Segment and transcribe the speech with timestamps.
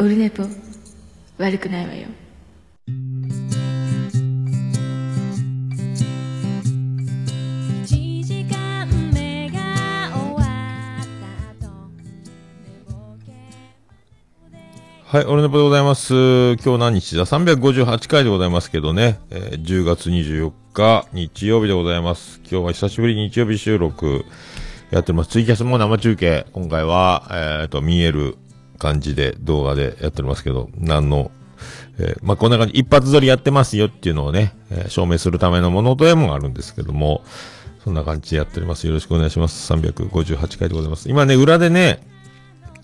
[0.00, 0.44] オルネポ
[1.36, 2.08] 悪くないわよ
[15.04, 16.14] はい、オルネポでございます。
[16.14, 19.20] 今日何日だ ?358 回でございますけどね。
[19.28, 22.40] えー10月24日、日曜日でございます。
[22.50, 24.24] 今日は久しぶりに日曜日収録
[24.90, 25.30] やってます。
[25.30, 26.46] ツイキャスも生中継。
[26.52, 27.28] 今回は、
[27.62, 28.38] えっ、と、見える
[28.80, 31.30] 感じで動画でやっておりますけど、何の、
[31.98, 37.22] えーまあ、こんな感じ、一発撮りやってますよっていうのをね、えー証明するためのものでもあるんですけども、
[37.84, 38.86] そんな感じでやっております。
[38.86, 39.72] よろしくお願いします。
[39.72, 41.08] 358回でございます。
[41.08, 42.00] 今ね、裏でね、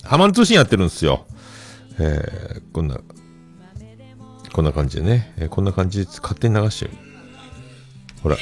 [0.04, 1.26] ハマン通信やってるんですよ。
[1.98, 3.00] えー、こんな、
[4.52, 6.90] こんな感じでね、えーこんな感じで勝手に流してる。
[8.22, 8.36] ほら、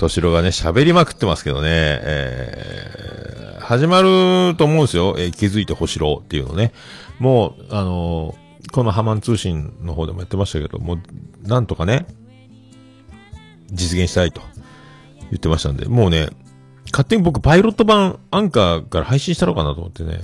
[0.00, 5.14] らず、としろがね、喋りまくってますけどね、えー、始まると思うんですよ。
[5.18, 6.72] えー気づいて星ろっていうのね。
[7.18, 8.40] もう、あのー
[8.72, 12.06] このハマン通信の方でもやってましたけど、もう、なんとかね、
[13.72, 14.42] 実現したいと
[15.22, 16.28] 言ってましたんで、もうね、
[16.92, 20.20] 勝手に僕パイロット版アンカーから配信したのかなと思ってね。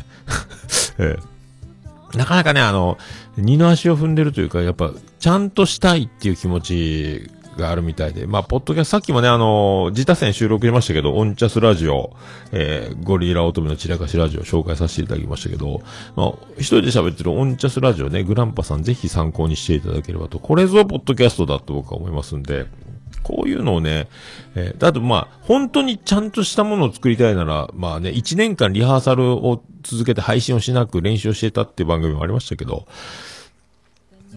[0.99, 2.99] ええなかなかね、あの、
[3.37, 12.15] 二の足を踏んでるというか、やっぱ、ちゃんとしたいっていう気持ちがあるみたいで、まあ、ポッドキャスト、さっきもね、あの、自他戦収録しましたけど、オンチャスラジオ、
[12.53, 15.83] えー、ゴリラ乙女の散らかしラジオ紹介させていただきましたけど、
[16.15, 22.67] まあ、一人で喋ってるオンチャスラジオね、グランパさんぜひ参考にしていただければと、これぞポッドキャストだと僕は思いますんで、
[23.23, 24.09] こういうのをね、
[24.55, 32.87] えー、だとまあ、本当にちゃんとしたものを作りたいなら、まあね、1年間リハーサルを続けて配信をしなく練習をしてたっていう番組もありましたけど、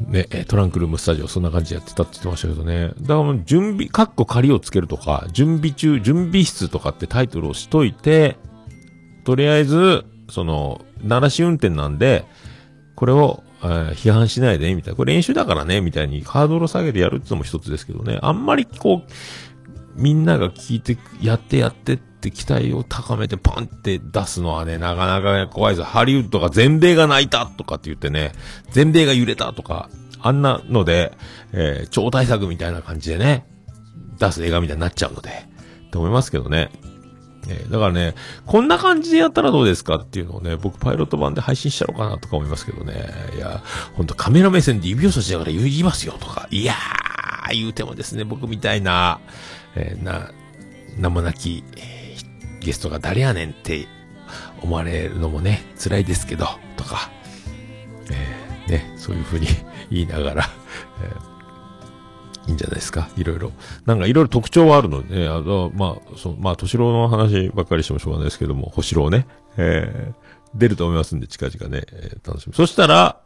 [0.07, 2.87] ね、トランクルームスタジオ、そんな感じでやってたって言ってましたけどね。
[2.87, 8.37] だからもう準備、カッコ仮をつけるとか、準備中、準備室とかってタイトルをしといて、
[9.25, 12.25] とりあえず、その、鳴らし運転なんで、
[12.95, 14.97] これを、えー批判しないで、みたいな。
[14.97, 18.19] これ練習だからね、みたいにハードルを下げてやるってのも一つですけどね。
[18.21, 25.85] あんまりこう、みんなが聞いて、やってやってって期待を高めてパンって出すのはね、なかなか、怖いです。
[25.85, 28.33] ハリウッドが全米が泣いたとかって言ってね、
[28.71, 29.89] 全米が揺れたとか、
[30.21, 31.13] あんなので、
[31.53, 33.45] えー超大作みたいな感じでね、
[34.19, 35.29] 出す映画みたいになっちゃうので、
[35.91, 36.69] と思いますけどね。
[37.47, 38.15] えーだからね、
[38.45, 43.09] こんな感じでやったらどうですかっていうのをね、僕パイロット版で配信しちゃおうかなとか思いますけどね。
[43.35, 43.63] いや、
[43.95, 49.19] ほんとカメラ目線で指を差しながら言いますよとか、いやー、言うてもですね、僕みたいな、
[49.75, 50.31] えーな、
[50.97, 51.99] 名もなき、えー
[52.59, 53.87] ゲストが誰やねんって
[54.61, 57.09] 思われるのもね、辛いですけど、とか、
[58.11, 59.47] えーね、そういうふうに
[59.91, 60.49] 言いながら、
[61.03, 61.29] えー
[62.47, 63.09] いいんじゃないですか。
[63.15, 63.51] いろいろ。
[63.85, 70.15] なんかいろいろ特徴はあるので、ね、あの、まあ、そう、まあ、敏郎の話ばっかりしてもしょうがないですけども、星郎ね、えー、
[70.55, 72.53] 出ると思いますんで、近々ね、えー楽しみ。
[72.55, 73.21] そしたら、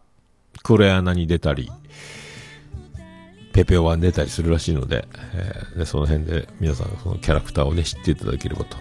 [0.62, 1.72] 黒柳に出たり、
[3.54, 8.78] ペペオワに出たりするらしいので、えーね、その辺で皆さんそのキャラクターをね、知っていただければと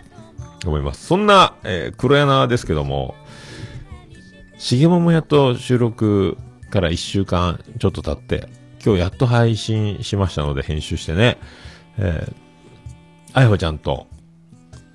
[0.66, 1.06] 思います。
[1.06, 3.14] そんな、えー黒柳ですけども、
[4.58, 6.36] 重桃やと収録
[6.72, 8.48] から1週間ちょっと経って、
[8.84, 11.38] 今日やっと配信しましたので編集してね、
[11.98, 12.34] えー、
[13.34, 14.08] あやほちゃんと、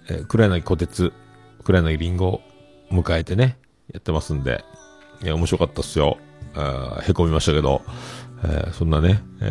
[0.10, 1.14] えー、黒柳小鉄、
[1.64, 2.42] 黒柳りんごを
[2.92, 3.60] 迎えてね、
[3.94, 4.66] やってますんで、
[5.24, 6.18] いや、面白かったっすよ。
[6.56, 7.84] あへこみましたけど、
[8.44, 9.46] えーそんなね、え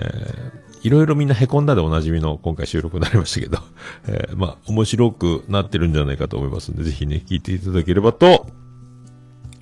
[0.62, 3.58] ーいろいろみんなへこんだでおなじみの今回収録になりましたけど、
[4.06, 8.46] えーまあ、面白くなってるんじゃないかと思いますんで、ぜひね、聞いていただければと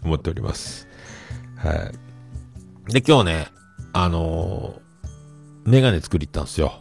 [0.02, 0.86] 思っております。
[1.56, 2.03] はい。
[2.88, 3.48] で、今日ね、
[3.92, 4.84] あのー
[5.66, 6.78] メガネ作り行ったんですよ。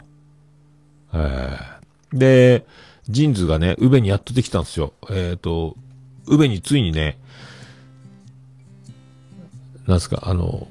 [1.14, 2.66] えーで、
[3.08, 4.92] JINS がね、宇部にやっとできたんですよ。
[5.10, 5.76] えっ、と、
[6.26, 7.18] 宇部についにね、
[9.86, 10.68] なんすか、あの、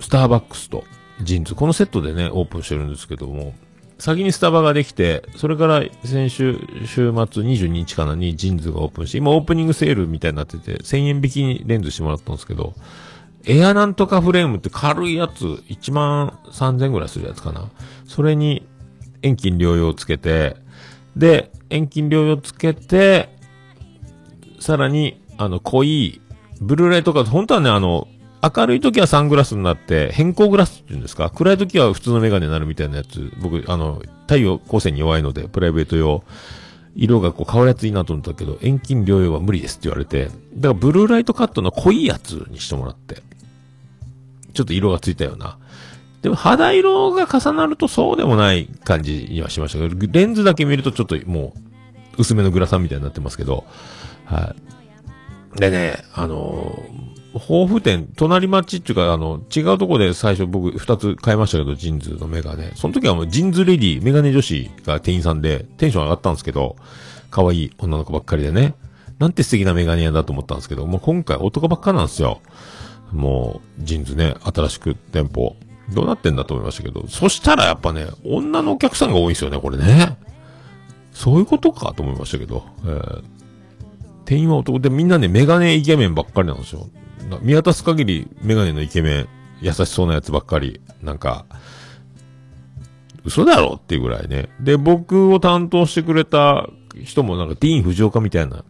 [0.00, 0.84] スターバックスと
[1.22, 3.54] JINS、このセットでね、オープンしてるんですけども、
[3.98, 12.74] 先にスタバができて、それから先週、週末22日かなに JINS がオープンして、今オープニングセールみたいになってて、1000円引きにレンズしてもらったんですけど、
[13.44, 17.68] エアなんとかフレームって軽いやつ、1万3000ぐらいするやつかな。
[18.06, 18.66] それに
[19.22, 20.56] 遠近両用つけて、
[21.16, 23.36] で、遠近両用つけて、
[24.60, 26.20] さらに、あの、濃い、
[26.60, 28.06] ブルーライトか、本当はね、あの、
[28.42, 31.30] 明るい時はサングラスになって、偏光グラスっていうんですか？
[31.30, 36.24] 暗い時は普通のメガネになるみたいなやつ、僕、あの、太陽光線に弱いので、プライベート用、
[36.94, 43.22] 色がこう変わるやついいなと思ったけど、遠近両用は無理ですって言われて、だからブルーライトカットの濃いやつにしてもらって、
[44.52, 45.58] ちょっと色がついたような。
[46.22, 51.60] でも肌色が重なるとそうでもない感じにはしましたけど、レンズだけ見るとちょっともう、
[52.18, 53.64] 薄めのグラサンみたいになってますけど、
[54.24, 54.54] は
[55.56, 55.60] い。
[55.60, 62.72] でね、あのー防府店、隣町っていうか、あの、違うとこで最初僕二つ買いましたけど、 JINS のメガネ。
[62.74, 66.76] その時はもう JINS レディ、メガネ女子が店員さんで、テンション上がったんですけど、
[67.30, 68.74] 可愛い女の子ばっかりでね。
[69.18, 72.40] なんて素敵なメガネ屋だと思ったんですけど、もう今回男ばっかなんですよ。
[73.12, 75.56] もう、ジーンズね、新しく店舗。
[75.92, 80.16] どうなってんだと思いましたけど、そしたらやっぱね、女のお客さんが多いんですよね、これね。
[81.12, 83.22] そういうことかと思いましたけど、えー、
[84.24, 86.88] 店員は男でみんなね、メガネイケメンばっかりなんですよ。
[87.42, 89.28] 見渡す限りメガネのイケメン、
[89.60, 90.80] 優しそうなやつばっかり。
[91.02, 91.44] なんか、
[93.24, 94.48] 嘘だろっていうぐらいね。
[94.60, 96.68] で、僕を担当してくれた
[97.04, 98.64] 人もなんかディーン・フジオカみたいな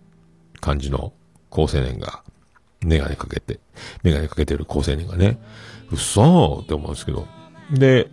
[0.61, 1.12] 感じの
[1.49, 2.23] 高青年が、
[2.84, 3.61] メガネかけて、
[4.02, 5.38] メガネかけてる高青年がね、
[5.90, 7.26] 嘘って思うんですけど。
[7.70, 8.11] で、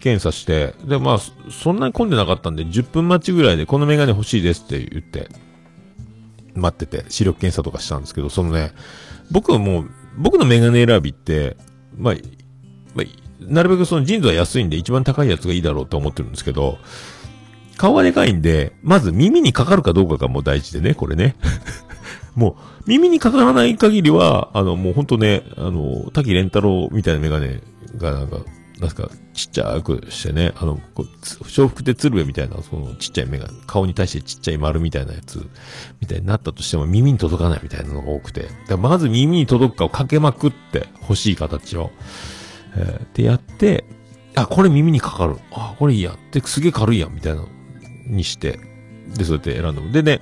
[0.00, 1.18] 検査して、で、まあ、
[1.50, 5.28] そんなに混んでなかったんで、10分待ちぐらいでこのメガネ欲しいですって言って、
[6.54, 8.72] 待ってて、視力検査とかしたんですけど、そのね、
[9.30, 11.56] 僕はもう、僕のメガネ選びって、
[11.96, 12.14] まあ、
[12.94, 13.06] まあ、
[13.40, 16.78] なるべくそのジーンズは安いんで一番高いやつがいいだろうと思ってるんですけど、
[17.76, 21.36] 顔がでかいんで、まず耳にかかるかどうかがもう大事でね、これね。
[22.38, 22.54] もう、
[22.86, 27.60] 耳にかからない限りは、あの、もうほんとね、あの、滝蓮太郎みたいなメガネ
[27.96, 28.38] がなんか、
[28.78, 31.06] なんすか、ちっちゃくしてね、あの、こう
[31.40, 35.44] 笑福亭鶴瓶みたいな、そのちっちゃいメガネ、顔に対してちっちゃい丸みたいなやつ、
[36.00, 38.46] みたいになったとしても耳に届かないみたいなのが多くて。
[38.68, 41.90] だまず耳に届くかをかけまくって、欲しい形を。
[42.76, 43.84] えーってやって、
[44.36, 45.38] あ、これ耳にかかる。
[45.50, 46.16] あ、これいいや。
[46.30, 47.48] で、すげえ軽いやん、みたいなの
[48.06, 48.60] にして。
[49.16, 49.90] で、そうやって選んだの。
[49.90, 50.20] でね、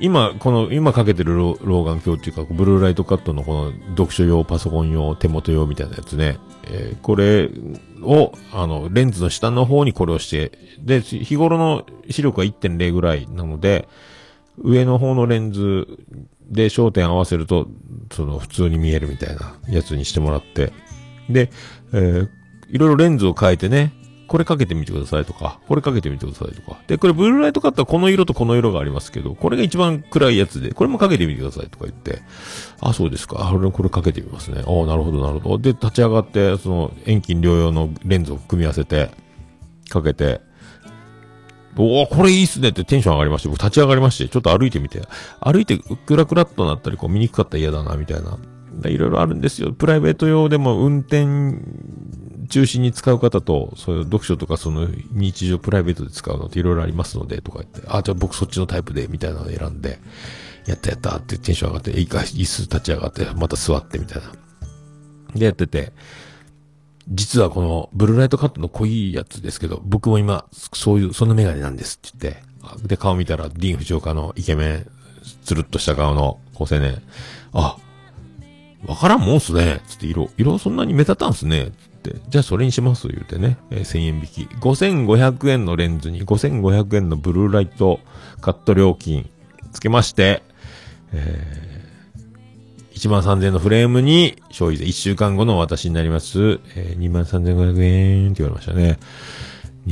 [0.00, 1.54] 今、この、今かけてる老
[1.84, 6.38] 眼鏡っていうか、ブルーライトカットのこの読書用、パソコン用、手元用みたいなやつね。
[6.64, 7.50] えーこれ
[8.02, 13.88] を、あの、レンズの下の方にこれをして、で、日頃の視力は1.0ぐらいなので、
[14.58, 15.86] 上の方のレンズ
[16.50, 17.68] で焦点合わせると、
[18.12, 20.72] その普通に見えるみたいなやつにしてもらって。
[21.28, 21.50] で、
[21.92, 22.28] えー
[22.70, 23.94] いろいろレンズを変えてね、
[24.28, 26.78] これかけてみてくださいとか、これかけてみてくださいとか。
[26.86, 32.22] で、これブルーライトカットはこの色とこの色がありますけど、これが一番暗いやつで、これもかけてみてくださいとか言って、
[32.80, 33.38] あ、そうですか。
[33.40, 34.58] あ、俺これかけてみますね。
[34.58, 35.58] あなるほど、なるほど。
[35.58, 39.10] で、立ち上がって、その遠近両用のレンズを組み合わせて、
[39.88, 40.42] かけて、
[41.78, 45.00] おおこれいいっすねってテンション上がりまして、僕立ち上がりまして、ちょっと歩いてみて、
[45.40, 48.36] 歩いてクラクラっとなったり、こう見にくかったら嫌だな、みたいな。
[48.84, 49.72] いろいろあるんですよ。
[49.72, 51.26] プライベート用でも運転
[52.48, 59.98] 中心に使う方と、そういう読書とかその日常プライベートで使うのっていろいろありますので、とか言って、あ、じゃあ僕そっちのタイプで、みたいなのを選んで、
[60.66, 64.32] やったやったってテンション上がって、いいか、椅子立ち上がって、また座ってみたいな。
[65.34, 65.92] でやってて、
[67.08, 72.34] 実はこのブルーライトカットの濃いやつですけど、僕も今、そういう、そのメガネなんですって言っ
[72.82, 74.86] て、で、顔見たら、ディーン・フジオカのイケメン、
[75.44, 77.02] つるっとした顔の高青年、
[77.52, 77.76] あ、
[78.86, 79.80] わからんもんすね。
[79.86, 81.72] つって、色、色そんなに目立たんすね。
[82.02, 83.08] つって、じゃあそれにします。
[83.08, 83.58] 言うてね。
[83.70, 84.48] えー1000円引き。
[84.60, 88.00] 5500円のレンズに5500円のブルーライト
[88.40, 89.28] カット料金
[89.72, 90.42] つけまして、
[91.12, 91.68] え
[92.98, 96.60] 1万3000円のフレームに消費税1週間後の私になります。
[96.74, 98.98] えー、2万3500円って言われましたね。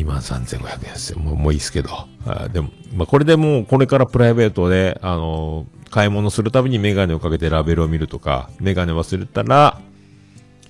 [0.05, 1.19] 23,500円ですよ。
[1.19, 1.91] もう、もういいですけど。
[2.27, 9.81] あでも、まあ、これでもう、これからプライベートで、あのー買い物するたびにメガネをかけてラベルを見るとか、メガネ忘れたら、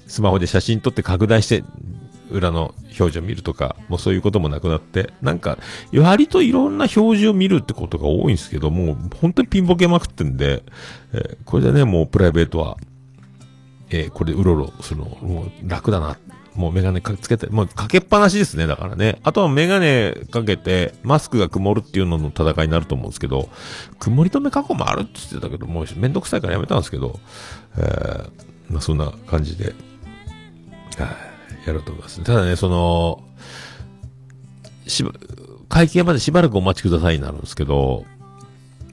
[0.07, 1.65] スマホで写真撮って拡大して、
[2.31, 5.59] 裏の表示を見るとか、もうそういうこともなくなって、なんか、
[5.95, 10.63] 割といろんな表示を見るってことが多いんですけど、もう本当にピンボケまくってんで、
[11.13, 12.77] えーこれでね、もうプライベートは、
[13.91, 16.19] えーこれでうろうろするの、もう楽だな。
[16.57, 19.19] もうメガネかつけて、もうかけっぱなしですね、だからね。
[19.23, 23.49] あとはメガネかけて、マスクが曇るっていうのの戦いになると思うんですけど、
[23.99, 27.19] 曇り止め加工もあるって言ってたけど、もうめんどくさいからやめたんですけど、
[27.77, 28.31] えー
[28.71, 29.75] まあそんな感じで、
[30.99, 31.37] はい
[31.67, 32.23] やろうと思います。
[32.23, 33.23] ただね、その、
[34.87, 35.13] しば、
[35.69, 38.05] 会計までしばらくお待ちくださいになるんですけど、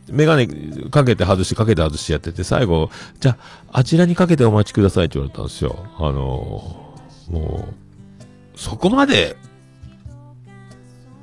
[0.10, 0.48] メガネ
[0.90, 2.90] かけて外してかけて外してやってて、最後、
[3.20, 3.38] じゃ
[3.72, 5.86] あ、あちらにかけてお待ちくださいって言われたんですよ。
[5.98, 6.83] あの、
[7.30, 7.68] も
[8.56, 9.36] う、そこまで、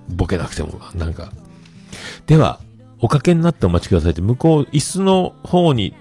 [0.09, 1.33] ボケなくても、なんか。
[2.27, 2.61] では、
[3.01, 5.95] おかけになってお待ちくださいって、向こう、椅子の方に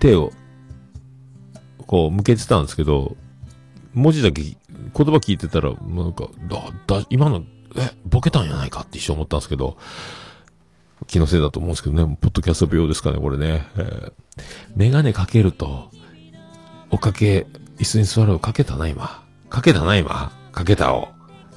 [0.00, 0.32] 手を、
[1.86, 3.16] こう、向けてたんですけど、
[3.92, 4.56] 文字だけ、言
[4.92, 7.44] 葉聞いてたら、なんか、だ、だ、今の、
[7.76, 9.76] え、ボケたんやないかって一瞬思ったんですけど、
[11.06, 13.66] 気のせいだと思うんですけどね、ポッドキャスト病ですかね、これね。
[13.76, 14.12] えー
[14.74, 15.90] メガネかけると、
[16.90, 17.46] おかけ、
[17.78, 19.23] 椅子に座るをかけたな、今。
[19.54, 20.32] かけたな、今。
[20.50, 21.10] かけたを。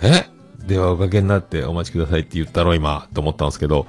[0.04, 0.30] え？
[0.68, 3.88] 電話おかけになってお待ちくださいって言ったろ、今、と思ったんですけど、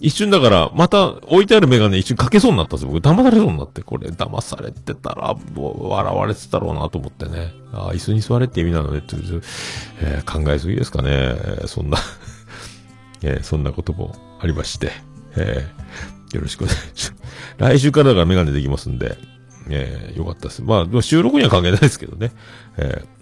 [0.00, 2.92] 一瞬だから、また置いてあるメガネ一瞬かけそうになったんですよ。
[2.92, 7.52] 僕騙されそうになって、これ騙されてたら、もう笑われてたろうなと思ってね。
[7.74, 9.16] ああ、椅子に座れって意味なのねって、
[10.00, 11.34] えー考えすぎですかね。
[11.66, 11.98] そんな、
[13.22, 14.92] えーそんなこともありまして、
[15.36, 17.22] えーよろしくお願いします。
[17.58, 19.18] 来週からだからメガネできますんで、
[19.68, 20.62] えーよかったです。
[20.62, 22.32] まあ、収録には関係ないですけどね。
[22.78, 23.15] えー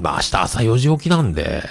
[0.00, 1.62] まあ明日朝4時起きなんで、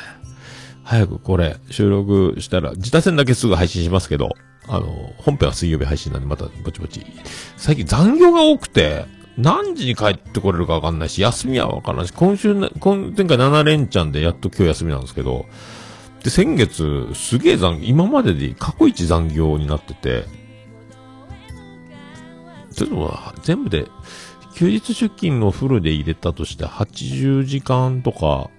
[0.84, 4.36] 早くこれ収録したら、自他戦だけすぐ配信しますけど、
[4.68, 7.06] あの、本編は水曜日配信なんでまたぼちぼち。
[7.58, 9.06] 最近残業が多くて、
[9.38, 15.46] 何時に帰ってこれるかわかんないし、休みはわからないし、今週な、今、前回7連チャンでやっと今日休みなんですけど、
[16.24, 20.25] で、先月、すげえ残、今までで過去一残業になってて、
[22.74, 23.88] ちょっと全部で、
[24.55, 28.50] 休日出勤のフルで入れたとして80時間とか、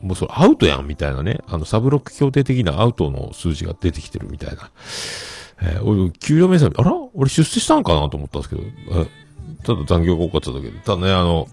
[0.00, 1.40] もうそれアウトやんみたいなね。
[1.46, 4.70] あの、サブロック協定的なアウトの数字が出てきてるみたいな。
[5.62, 6.94] えー俺、給料明細、あら？
[7.14, 8.62] 俺出世したんかなと思ったんですけど、
[9.02, 9.06] え
[9.62, 10.78] ただ残業が多かっただけで。
[10.78, 11.48] ただね、あの、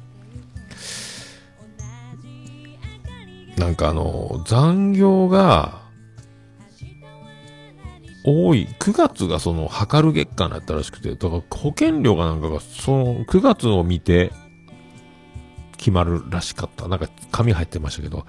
[3.57, 5.81] なんかあの、残業が、
[8.29, 8.67] 多い。
[8.79, 14.33] 9月がその、測る月間だったらしくて、だから保険料がなんかが、その、9月を見て、
[15.77, 16.89] 決まるらしかった。
[16.89, 18.25] なんか、紙入ってましたけど、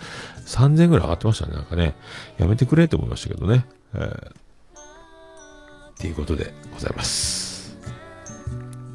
[0.46, 1.54] 3000ぐらい上がってましたね。
[1.54, 1.96] なんかね、
[2.38, 3.66] やめてくれって思いましたけどね。
[3.94, 4.32] えー、っ
[5.98, 7.76] ていうことでございます。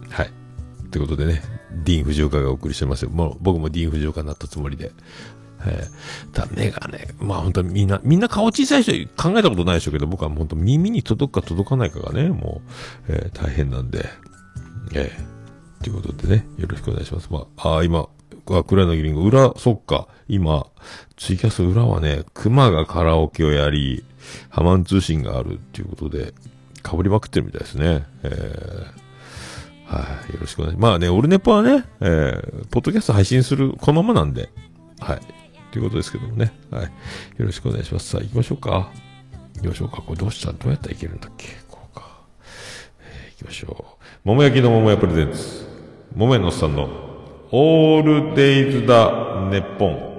[0.10, 0.32] はい。
[0.90, 1.42] ということでね、
[1.84, 3.10] ディーン・フジオカがお送りしてますよ。
[3.10, 4.94] もう、僕もディーン・フジオカになったつもりで。
[5.66, 12.62] えー、ただ目がね、まあ本当にみんな、みんな顔小さい人考えたことないでしょうけど、僕は本当耳に届くか届かないかがね、も
[13.08, 14.06] う、えー大変なんで、
[14.94, 17.28] えー、ということでね、よろしくお願いします。
[17.32, 18.08] まあ、あー今、
[18.52, 20.68] あ、黒柳りんご、裏、そっか、今、
[21.18, 24.04] ツイキャス裏はね、熊がカラオケをやり、
[24.50, 26.34] ハマン通信があるっていうことで、
[26.90, 28.06] 被りまくってるみたいですね。
[28.24, 30.92] えー、はい、よろしくお願いします。
[30.92, 34.50] まあね、オルネポはね、えー、ポッドキャスト配信する、このままなんで、
[35.00, 35.22] はい。
[35.74, 36.54] ということですけどもね。
[36.70, 36.84] はい。
[36.84, 36.90] よ
[37.40, 38.10] ろしくお願いします。
[38.10, 38.92] さあ、行きましょうか。
[39.56, 40.04] 行きましょうか。
[40.04, 41.48] これどうした、どうやったらいけるんだっけ？
[41.68, 42.22] こうか。
[43.02, 44.04] えー行きましょう。
[44.24, 45.68] 桃焼きの桃屋プレゼンツ。
[46.16, 46.90] 桃屋のおっさんの、
[47.52, 50.14] オールデイズだ、ネッポン。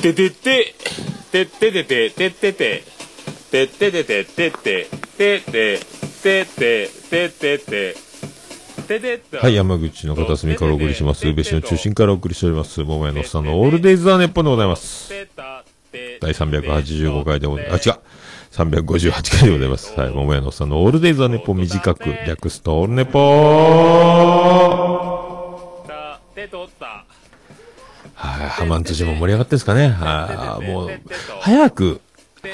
[0.00, 0.74] ててて、
[1.30, 2.82] てっててて、ててて、
[3.50, 5.80] てててて、てて、てて、てて、
[6.22, 8.11] てて、ててて。
[9.40, 11.26] はい、山口の片隅からお送りします。
[11.26, 12.82] 宇部市の中心からお送りしております。
[12.82, 15.12] 桃屋のおっさんのオールデイズだ、ネッポンでございます。
[16.20, 17.90] 第385回でございます。
[17.90, 18.00] あ、違う。
[18.52, 19.98] 358回でございます。
[19.98, 23.22] はい、桃屋のおっさんのオールデイズだ、ネポ短く略すとオールネポ
[26.34, 27.04] てとった。
[28.14, 29.88] はい、ハマン通信も盛り上がってんですかね。
[29.88, 30.90] はい、もう、
[31.40, 32.00] 早く、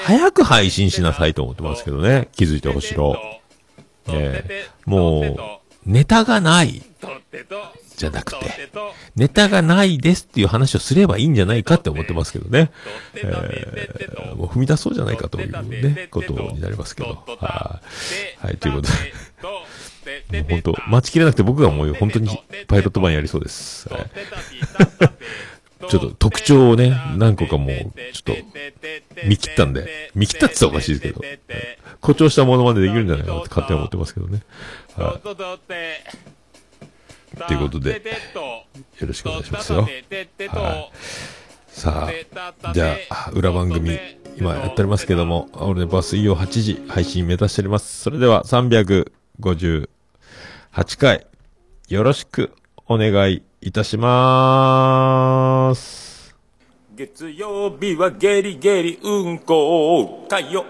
[0.03, 2.29] 早く配信しなさいと思ってますけどね。
[2.35, 3.15] 気づいてほしろ。
[4.07, 5.58] ええもう、
[5.89, 6.83] ネタがない、
[7.97, 8.69] じゃなくて、
[9.15, 12.71] ネタがないですっていう話をすればいいんじゃないかって思ってますけどね。
[13.15, 17.23] えーもう踏み出そうじゃないかというね、ことになりますけど。
[17.39, 17.81] は
[18.41, 18.45] い。
[18.45, 18.89] はい、ということ
[20.31, 20.41] で。
[20.41, 22.29] もう本当、待ちきれなくて僕がもう本当に
[22.67, 23.89] パイロット版やりそうです。
[23.89, 24.09] はい
[25.87, 27.69] ちょっと特徴をね、何個かもう、
[28.11, 28.35] ちょっと、
[29.25, 31.39] 見切ったんで、見切ったって言ったらおかしいですけど、はい
[32.01, 34.41] 誇張したものまでできるんじゃないかなって勝手に思ってますけどね。
[34.95, 35.19] はい。
[37.47, 38.01] ということで、
[38.99, 39.81] よろしくお願いしますよ。
[39.81, 40.05] はい。
[41.67, 42.09] さ
[42.63, 43.97] あ、じゃあ、裏番組、
[44.37, 48.01] 今やっておりますけども、俺のバス水曜8時配信目指しております。
[48.01, 49.87] それでは、358
[50.97, 51.27] 回、
[51.87, 52.53] よろしく
[52.87, 56.08] お願いいたしまーす。
[56.99, 60.27] 月曜日はゲリゲリうんこ。
[60.29, 60.65] 火曜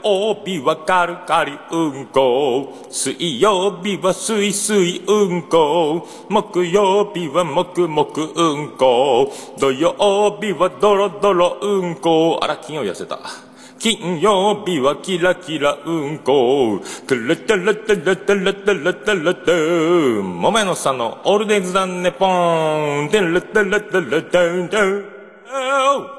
[0.46, 6.08] 日はカルカリうんこ水曜日はスイスイうんこ。
[6.30, 9.34] 木曜日はもくもくうんこ。
[9.58, 12.40] 土曜日はドロドロうんこ。
[12.44, 13.18] あら金曜痩せた。
[13.80, 16.80] 金曜日はキラキラうんこ。
[17.08, 23.10] トゥルトゥルトゥルトゥルトゥルトゥルトゥもめのさんのオールデイズだねポン。
[23.10, 26.19] トゥルトゥルトゥルトゥルトゥ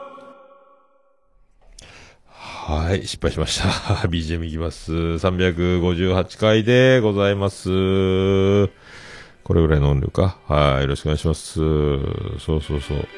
[2.72, 3.68] はい、失敗しました。
[4.06, 4.92] BGM いきます。
[4.92, 7.68] 358回でございます。
[7.68, 10.38] これぐらいの音量か？
[10.46, 11.54] はい、よろしくお願いします。
[11.54, 11.64] そ
[12.58, 13.08] うそうそう。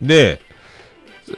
[0.00, 0.40] で、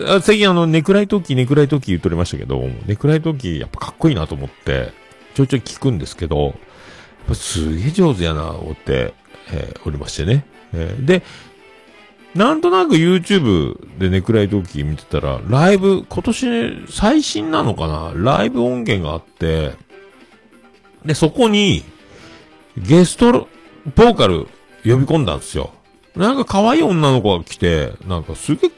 [0.07, 4.93] あ最近あの、ネクライトーキー、ネクライトーキー言っておりましたけど、ネクライトーキーやっぱかっこいいなと思って、
[5.35, 6.55] ちょいちょい聞くんですけど、やっ
[7.29, 9.15] ぱすげえ上手やな、思って、
[9.51, 10.45] えーおりましてね。
[10.75, 11.23] えーで、
[12.35, 18.13] なんとなく YouTube でネクライドキー見てたら、ライブ、今年最新なのかな？
[18.15, 19.73] ライブ音源があって、
[21.05, 21.85] で、そこに、
[22.77, 24.47] ゲストボーカル
[24.83, 25.71] 呼び込んだんですよ。
[26.17, 28.71] なんか可愛い女の子が来て、なんかすげえ、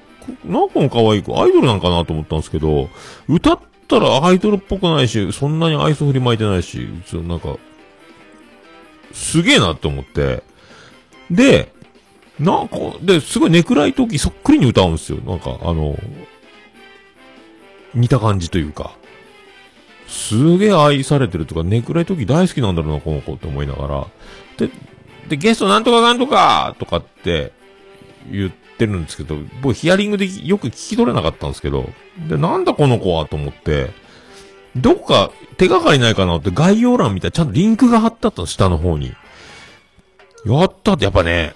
[0.45, 2.91] なんか可愛い子、アイドルなんかなと思ったんですけど、
[3.27, 7.57] 歌ったらアイドルっぽくないし、そんなに愛想振りまいてないし、そうなんか、
[9.13, 10.43] すげえなって思って、
[11.31, 11.73] で、
[12.39, 15.19] なんか、で、すごいネクライ時そっくりに歌うんですよ。
[15.25, 15.99] なんか、あの、
[17.95, 18.95] 似た感じというか、
[20.07, 24.07] すげえ愛されてるとか、ネクライ時大好きなんだろうな、この子って思いながら。
[24.59, 24.71] で、
[25.29, 27.53] で、ゲストなんとかなんとかとかって
[28.31, 31.91] 言ってるんですけど、僕ヒアリングでよく聞き取れなかったんですけど、
[32.29, 33.91] で、なんだこの子はと思って、
[34.77, 39.15] どっか手がかりないかなって概要欄見たらちゃんとリンクが貼ってあったの、下の方に。
[40.45, 41.55] やったって、やっぱね、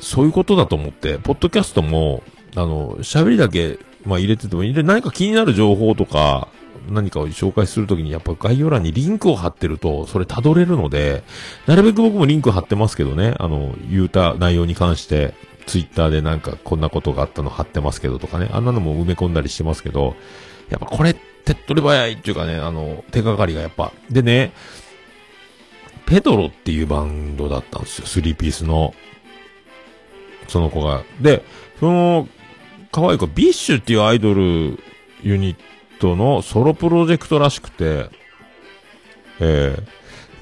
[0.00, 2.22] そういうことだと思って、ポッドキャストも、
[2.54, 6.48] あの、喋りだけ、まあ入れてても、入れ、何か気になる情報とか、
[6.88, 11.24] 何かを紹介するときに、やっぱ概要欄にリンクを貼ってると、それ辿れるので、
[11.66, 15.34] なるべく僕もリンク貼ってますけどね、あの、言うた内容に関して、
[15.66, 20.14] ツイッターでなんかこんなことがあったの貼ってますけどとかね、あんなのも埋め込んだりしてますけど、
[20.70, 24.52] やっぱこれ、手っ取り早いっていうかね、あの、手がかりがやっぱ、でね、
[26.06, 28.94] PEDRO っていうバンドだったんですよ、スリーピースの。
[30.48, 31.02] その子が。
[31.20, 31.44] で、
[31.80, 32.28] その、
[32.92, 34.78] 可愛い子、 BiSH っていうアイドル
[35.22, 35.56] ユニッ
[35.98, 38.08] トのソロプロジェクトらしくて、
[39.40, 39.76] え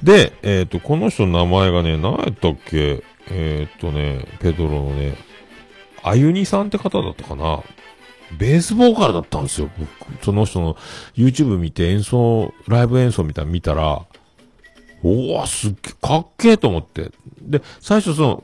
[0.03, 3.03] ー、で、えっ、と、この人の名前がね、何やったっけ？
[3.31, 5.17] えっ、とね、 PEDRO のね、
[6.03, 7.63] アユニさんって方だったかな？
[8.39, 9.71] ベースボーカルだったんですよ。
[9.79, 10.77] 僕、その人の
[11.17, 14.03] YouTube 見て演奏、ライブ演奏みたいなの見たら、
[15.03, 17.11] おわ、すっげえ、かっけえと思って。
[17.51, 18.43] で、最初その、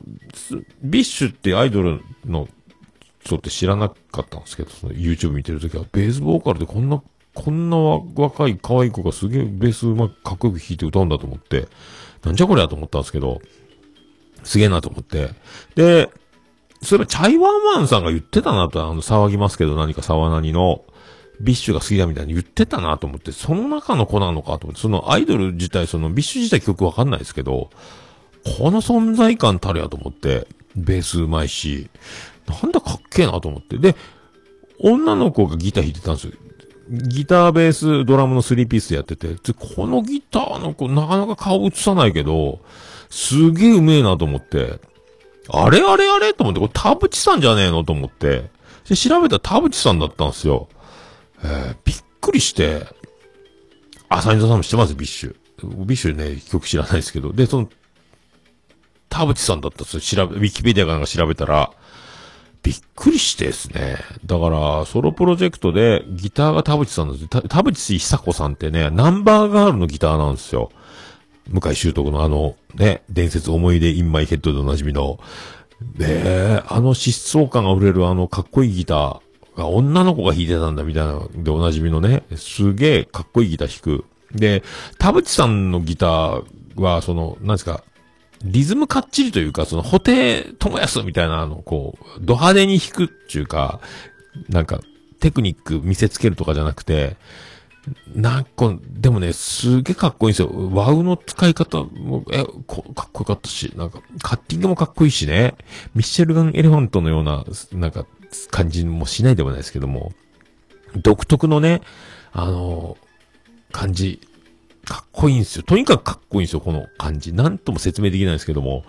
[0.81, 2.47] BiSH ってアイドルの
[3.23, 7.01] 人って知らなかったんですけど、その YouTube 見てるときは、ベースボーカルでこんな、
[7.33, 11.67] こんな若い可愛い子がすげえベースうまくかっこよく弾いて歌うんだと思って、
[12.23, 13.41] なんじゃこりゃと思ったんですけど、
[14.43, 15.29] すげえなと思って。
[15.75, 16.09] で、
[16.81, 20.83] そういえばチャイワーマンさんが言ってたなと、あの、騒ぎますけど、何か沢何の、
[21.41, 27.69] BiSH が好きだみたいに言ってたなと思って、その中の子なのかと思って、そのアイドル自体、その BiSH 自体曲わかんないですけど、
[28.57, 31.89] この存在感たるやと思って、ベースうまいし、
[32.47, 33.77] なんだかっけえなと思って。
[33.77, 33.95] で、
[34.79, 36.33] 女の子がギター弾いてたんですよ。
[36.89, 42.59] ギター、ベース、ドラムのスリーピースやってて、で、このギターの子、なかなか顔映さないけど、
[43.09, 44.79] すげえうめえなと思って、
[45.49, 48.49] あれあれあれと思って、これ田渕さんじゃねえのと思って、
[48.89, 50.67] で、調べたら田渕さんだったんですよ。
[51.43, 52.85] えーびっくりして、
[54.09, 54.93] あ、サニザさんも知ってます？
[54.93, 55.35] BiSH。
[55.85, 57.33] BiSH ね、曲知らないですけど。
[57.33, 57.69] で、その、
[59.11, 60.25] 田渕さんだったんですよ。
[60.25, 61.71] 調べ、ウィキペディアかなんか調べたら、
[62.63, 63.97] びっくりしてですね。
[64.25, 67.41] だから、ソロプロジェクトでギターが田渕さんなんですよ。
[67.41, 70.71] 田渕ひさ子さんってね、ナンバーガールのギターなんですよ。
[71.49, 75.19] 向井修徳のあの、ね、伝説思い出インマイヘッドでおなじみの、
[75.97, 84.05] ねえ、あの疾走感あふれるあのかっこいいギターが女の子が弾いてたんだみたいなでおなじみのね、すげえかっこいいギター弾く。
[84.33, 84.63] で、
[84.97, 86.43] 田淵さんのギター
[86.75, 87.83] は、その、なんですか、
[88.43, 93.79] リズムかっちりというか、その、布袋智康みたいなの、こう、ド派手に弾くっていうか、
[94.49, 94.79] なんか、
[95.19, 97.15] テクニック見せつけるとかじゃなくて、
[98.13, 100.49] なんか、でもね、すげえかっこいいんですよ。
[100.71, 102.85] ワウの使い方も、え、かっこ
[103.19, 105.55] よかったし、なんか、カッティングもかっこいいしね。
[105.95, 108.05] ミッシェルガン・エレファントのような、なんか、
[108.49, 110.13] 感じもしないでもないですけども、
[110.95, 111.81] 独特のね、
[112.33, 112.97] あの、
[113.71, 114.21] 感じ、
[114.85, 115.63] かっこいいんですよ。
[115.63, 117.33] とにかくかっこいいんですよ、この感じ。
[117.33, 118.83] なんとも説明できないんですけども、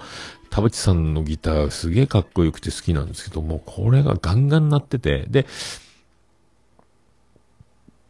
[0.51, 5.47] 田淵さんのギターすげえかっこよくて好きなんですけども、これがガンガン鳴ってて、で、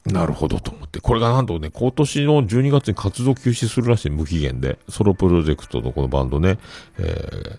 [0.05, 1.01] なるほどと思って。
[1.01, 4.79] これがなんとね、今年の12月に活動休止するらしい無期限で。
[4.89, 6.59] ソロプロジェクトのこのバンドね。
[6.99, 7.59] え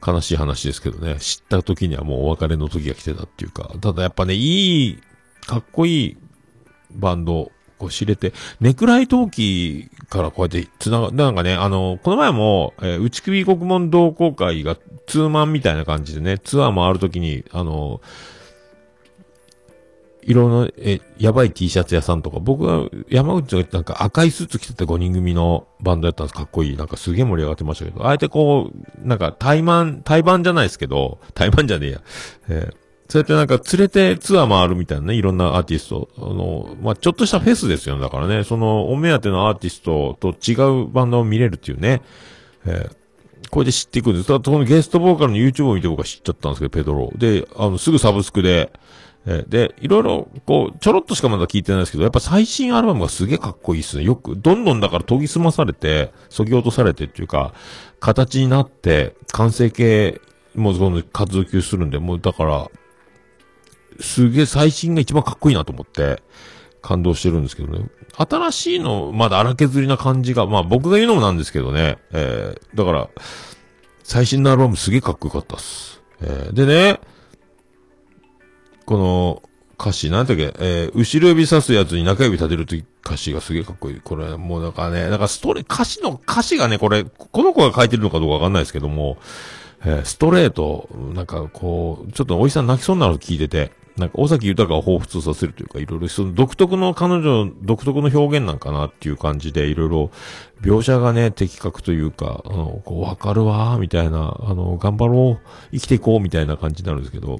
[0.00, 1.16] ー、悲しい話ですけどね。
[1.20, 3.70] 知った時にはもうお別れの時が来てたっていうか。
[3.80, 4.98] ただやっぱね、いい、
[5.46, 6.16] かっこいい
[6.92, 7.52] バンド、
[7.82, 18.00] こう知れて、ネクライトーキからこうやって繋が、なんかね、あの、この前も、えー内首国門同好会がツーマンみたいな感じでね、ツアー回るときに、あの、
[20.24, 26.34] 色の、え、やばい T シャツ屋さんとか、僕は山口のなんか赤いスーツ着てた5人組のバンドやったんです。
[26.34, 26.76] かっこいい。
[26.76, 32.00] なんかすげえ盛り上がってましたけど、あえてこう、なんか対マン、対バンじゃないですけど、対バンじゃねえや。
[32.48, 32.81] えー
[33.12, 36.08] そうやってなんか連れてツアー回るみたいなね、いろんなアーティスト。
[36.16, 37.98] あの、まあ、ちょっとしたフェスですよ。
[37.98, 42.00] だからね、その、お目当てのアーティストと違うバンドを見れるっていうね。
[42.64, 42.96] えー
[43.50, 44.28] これで知っていくんです。
[44.28, 47.12] ただ、このゲストボーカルの YouTube を見て僕は知っちゃったんですけど、ペドロ。
[47.16, 48.72] で、あの、すぐサブスクで、
[49.26, 54.04] えーで、いろいろ、こう、ちょろっとしかまだ聞いてないですけど、やっぱ最新アルバムがすげえかっこいいっすね。
[54.04, 57.52] よく、どんどんだから研ぎ澄まされて、削ぎ落とされてっていうか、
[58.00, 60.18] 形になって、完成形
[60.54, 62.70] もうその活動級するんで、もうだから、
[64.00, 66.22] すげえ最新が一番かっこいいなと思って、
[66.82, 67.86] 感動してるんですけどね。
[68.16, 71.98] 新しいの、まだ荒削りな感じが、まあ僕が言うのもなんですけどね。
[72.12, 73.08] えー、だから、
[74.02, 76.02] 最新のアルバムすげえかっこよかったっす。
[76.20, 77.00] えー、でね、
[78.84, 79.42] この
[79.80, 84.00] 歌詞、なんだっけ、えー、後ろ指さすやつに中指立てると歌詞がすげえかっこいい。
[84.00, 89.18] これ、もうなんかね、なんかストレ、歌詞の、歌詞がね、これ、この子が書いてるのかどうかわかんないですけども、
[89.84, 100.10] えーストレート、なんかこう、ちょっとおじさん泣きそうになるの聞いてて、なんか、尾崎豊を彷彿させるというか、いろいろ、その独特の彼女の、独特の表現なんかなっていう感じで、いろいろ、
[100.62, 107.38] 描写がね、的確というか、あの、こう、わかるわー、みたいな、あの、頑張ろう、生きていこう、みたいな感じになるんですけど、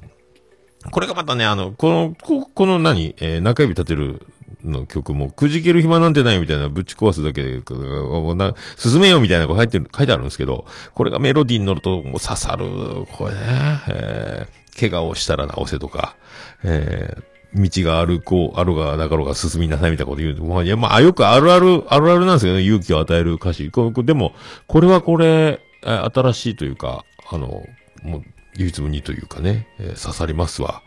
[0.91, 4.25] これがまたね、あの、この、ここの何、えー中指立てる
[4.63, 12.65] の曲も、くじける暇なんてないみたいな、ぶち壊すだけで、こうな進めよみたいなこと入ってる、書いてあるんですけど、これがメロディーに乗ると、もう刺さる、
[13.11, 13.39] これね、
[13.87, 14.62] えー。
[14.79, 16.15] 怪我をしたら直せとか、
[16.63, 17.23] えー
[17.55, 20.43] 道があるこう、あるがなかろうが進みなさいみたいなこと言う。
[20.43, 23.71] まあ、いや、まあ、よくあるある、あるあるなんですけどね、勇気を与える歌詞。
[24.03, 24.33] でも、
[24.65, 27.63] これはこれ、新しいというか、あの、
[28.01, 28.23] もう、
[28.57, 30.81] 唯一無二というかね、えー刺さりますわ。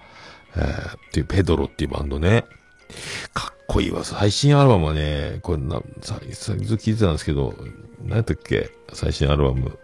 [0.56, 2.44] えーっていう、ペドロっていうバンドね。
[3.32, 4.02] かっこいいわ。
[4.02, 7.54] 最新アルバムはね、これな、さ、さ、ずっと聞いてたんですけど、
[8.02, 8.70] 何やったっけ？
[8.92, 9.78] 最新アルバム。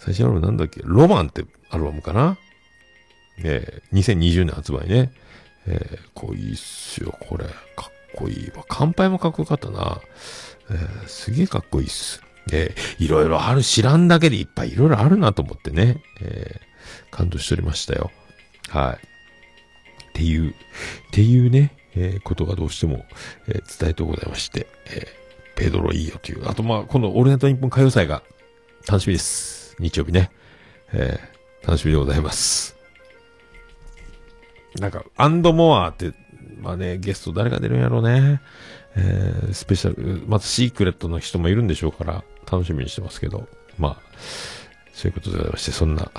[0.00, 0.80] 最新アルバムなんだっけ？
[0.84, 2.36] ロマンってアルバムかな？
[3.42, 5.12] えー、2020年発売ね。
[5.66, 7.44] えー、こういいっすよ、これ。
[7.44, 8.64] かっこいいわ。
[8.68, 10.00] 乾杯もかっこよかったな。
[10.70, 12.22] えー、すげえかっこいいっす。
[12.52, 16.02] えー、いろいろある、知らんだけでいっぱいいろいろあるなと思ってね。
[16.22, 18.10] えー、感動しておりましたよ。
[18.68, 19.06] はい。
[20.08, 20.54] っていう、っ
[21.12, 23.04] ていうね、えーことがどうしても、
[23.48, 25.20] えー伝えとございまして、えー
[25.56, 26.48] ペドロいいよという。
[26.48, 28.22] あと、まあ、今度、オールナイト日本歌謡祭が
[28.88, 29.59] 楽しみです。
[29.80, 30.30] 日曜日ね。
[30.92, 32.74] えー楽しみでございます。
[34.78, 36.14] なんか、アンドモアって、
[36.58, 38.40] まあね、ゲスト誰が出るんやろうね。
[38.96, 43.46] えースペシャル、またシークレットの人もいるんでしょうから、楽しみにしてますけど、
[43.78, 43.96] まあ、
[44.94, 46.10] そういうことでございまして、そんな、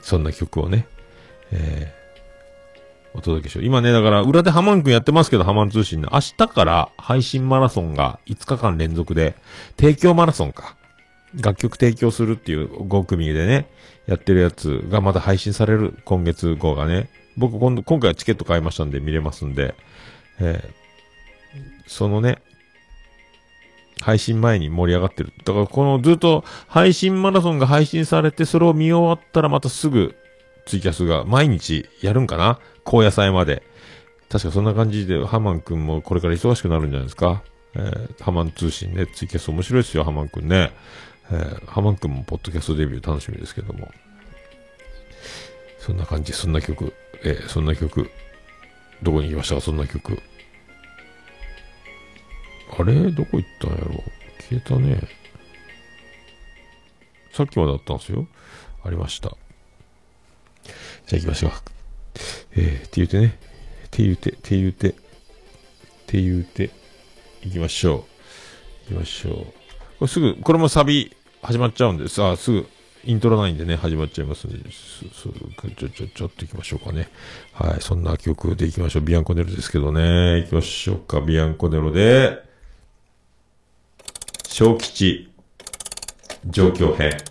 [0.00, 0.86] そんな曲をね、
[1.52, 2.00] えー
[3.12, 3.64] お届けしよう。
[3.64, 9.34] 今ね、だから、裏でハマンくんやってますけど、ハマン通信ね、明日から配信マラソンが5日間連続で、
[9.76, 10.76] 提供マラソンか。
[11.34, 13.68] 楽曲提供するっていう5組でね、
[14.06, 17.08] やってるやつがまた配信される、今月号がね。
[17.36, 19.74] 僕今度、今回はチケット買いましたんで見れますんで、
[20.40, 20.80] えー
[21.90, 22.38] そのね、
[24.00, 25.32] 配信前に盛り上がってる。
[25.44, 30.14] だからこのずっと配信マラソンが配信されて、それを見終わったらまたすぐ
[30.66, 33.64] ツイキャスが毎日やるんかな高野菜まで。
[34.28, 37.42] 確かそんな感じで、ハマンくんもこれから忙しくなるんじゃないですか。
[37.74, 40.70] えー、ハマン通信ね、ツイキャス面白いですよ、ハマンくんね。
[41.32, 43.90] えー、ハマンくんもポッドキャストデビュー楽しみですけども。
[45.78, 48.10] そんな感じ、そんな曲、えー、そんな曲。
[49.02, 49.54] どこに行きました？
[49.54, 50.20] か、そんな曲。
[52.78, 53.10] あれ？
[53.12, 54.02] どこ行ったんやろ？
[54.48, 55.00] 消えたね。
[57.32, 58.26] さっきまであったんですよ。
[58.84, 59.36] ありました。
[61.06, 61.52] じゃあ行きましょう。
[62.56, 63.38] えー、って言うてね。
[63.86, 64.92] って言うて、って言うて、っ
[66.06, 66.70] て言うて、
[67.42, 68.04] 行きましょ
[68.90, 68.94] う。
[68.94, 69.46] 行きましょ
[70.00, 70.08] う。
[70.08, 72.66] すぐ、これもサビ始まっちゃうんで、すあ、すぐ、
[73.04, 75.28] イントロないんでね、始まっちゃいますんで、すす
[75.78, 77.08] ちょ、ちょ、ちょっと行きましょうかね。
[77.54, 79.02] はい、そんな曲で行きましょう。
[79.02, 80.42] ビアンコネロですけどね。
[80.42, 82.42] 行きましょうか、ビアンコネロで、
[84.48, 85.30] 小吉、
[86.46, 87.29] 状況編。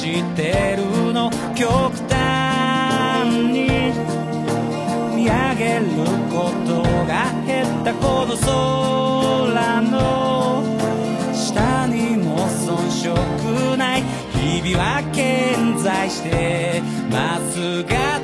[0.00, 1.30] してるの？
[1.54, 3.92] 極端に
[5.14, 5.84] 見上げる
[6.32, 10.64] ことが減ったこの空の。
[11.34, 14.02] 下にも遜色ない。
[14.32, 18.20] 日々は健在してますが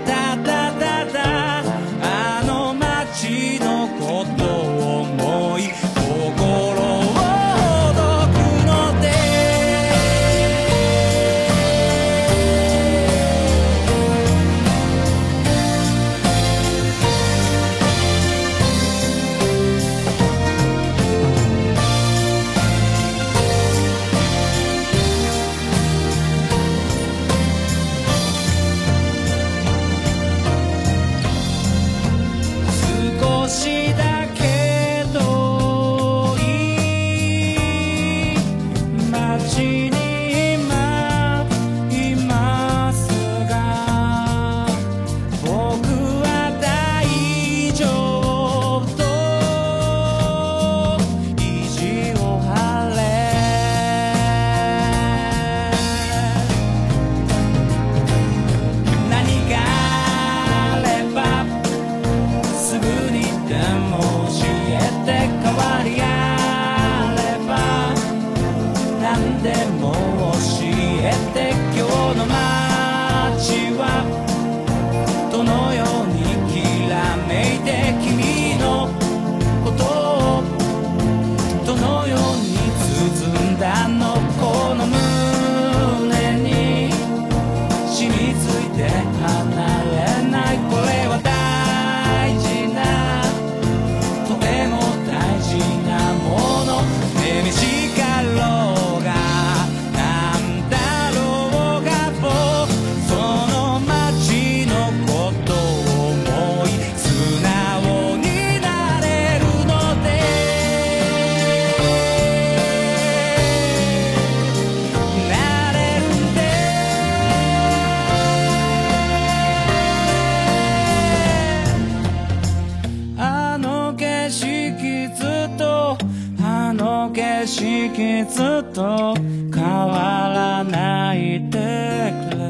[127.45, 129.15] 景色ずっと
[129.55, 132.47] 変わらないでくれ。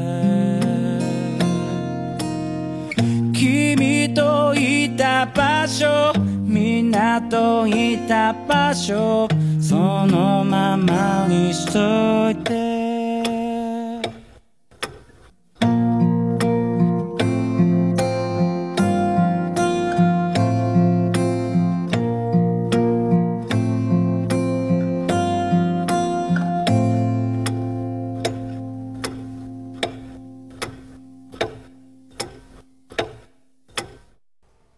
[3.33, 6.13] 君といた場所
[6.47, 9.27] 港いた場所
[9.59, 12.66] そのままにしといて。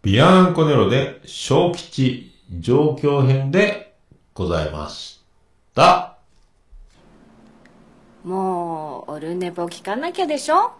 [0.09, 3.93] ビアンコネロで小吉状況編で
[4.33, 5.21] ございまし
[5.75, 6.17] た。
[8.23, 10.71] もうオルネポ聞かなきゃでしょ？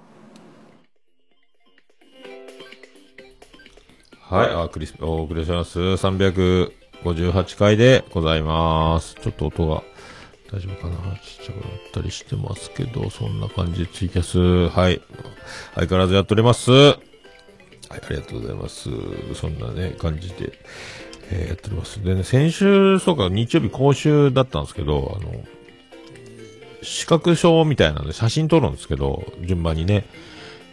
[4.20, 5.78] はい、あ、クリス、お送りします。
[5.80, 9.14] 358回でございます。
[9.14, 9.84] ちょっと音が
[10.52, 10.96] 大丈夫かな？
[11.18, 14.40] ちっちゃくなったりしてますけど、そんな感じでツイキャス、
[14.76, 15.00] はい。
[15.76, 16.72] 相変わらずやっております。
[17.90, 18.90] はい、ありがとうございます。
[19.34, 20.54] そんなね、感じで、
[21.32, 22.04] えーやっております。
[22.04, 25.44] でね、先週、そうか、日曜日講習だったんですけど、あの、
[26.82, 30.06] 視覚証みたいなので写真撮るんですけど、順番にね、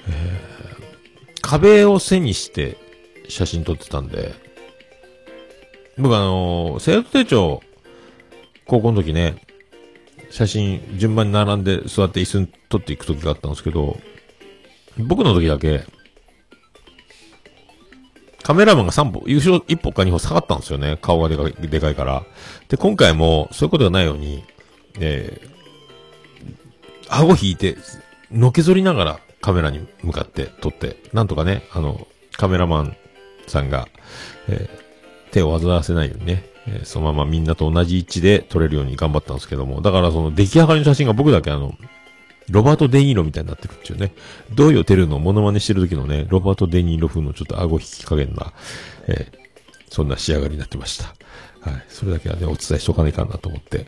[0.09, 0.57] えー
[1.43, 2.77] 壁を背にして
[3.29, 4.35] 写真撮ってたんで、
[5.97, 7.63] 僕あの、生徒手帳、
[8.67, 9.37] 高校の時ね、
[10.31, 13.97] 写真順番に並んで座って椅子に撮っていく時があったんですけど、
[14.99, 15.85] 僕の時だけ、
[18.47, 20.99] カメラマンが3歩、優勝1歩か2歩下がったんですよね。
[21.03, 22.23] 顔がでかい、でかいから。
[22.69, 24.45] で、今回もそういうことがないように、
[25.01, 27.77] えー、顎引いて、
[28.31, 32.07] のけぞりながらカメラに向かって撮って、なんとかね、あの、
[32.37, 32.97] カメラマン
[33.49, 33.89] さんが、
[34.49, 34.87] えー
[35.33, 41.75] 手を煩わせないようにね、えーそのままみんなと同じ位置で撮れるように頑張ったんですけども、だからその出来上がりの写真が僕だけあの、
[42.51, 44.13] ロバート・デ・ニーロみたいになってるっていうね。
[44.55, 48.53] どういうテルのモノマネしてる時のね、ロバート・デ・ニーロ風のちょっと顎引き加減な、
[49.09, 49.47] えー
[49.97, 51.05] そんな仕上がりになってました。
[51.71, 51.85] はい。
[51.89, 53.87] それだけはね、お伝えしとかないかなと思って。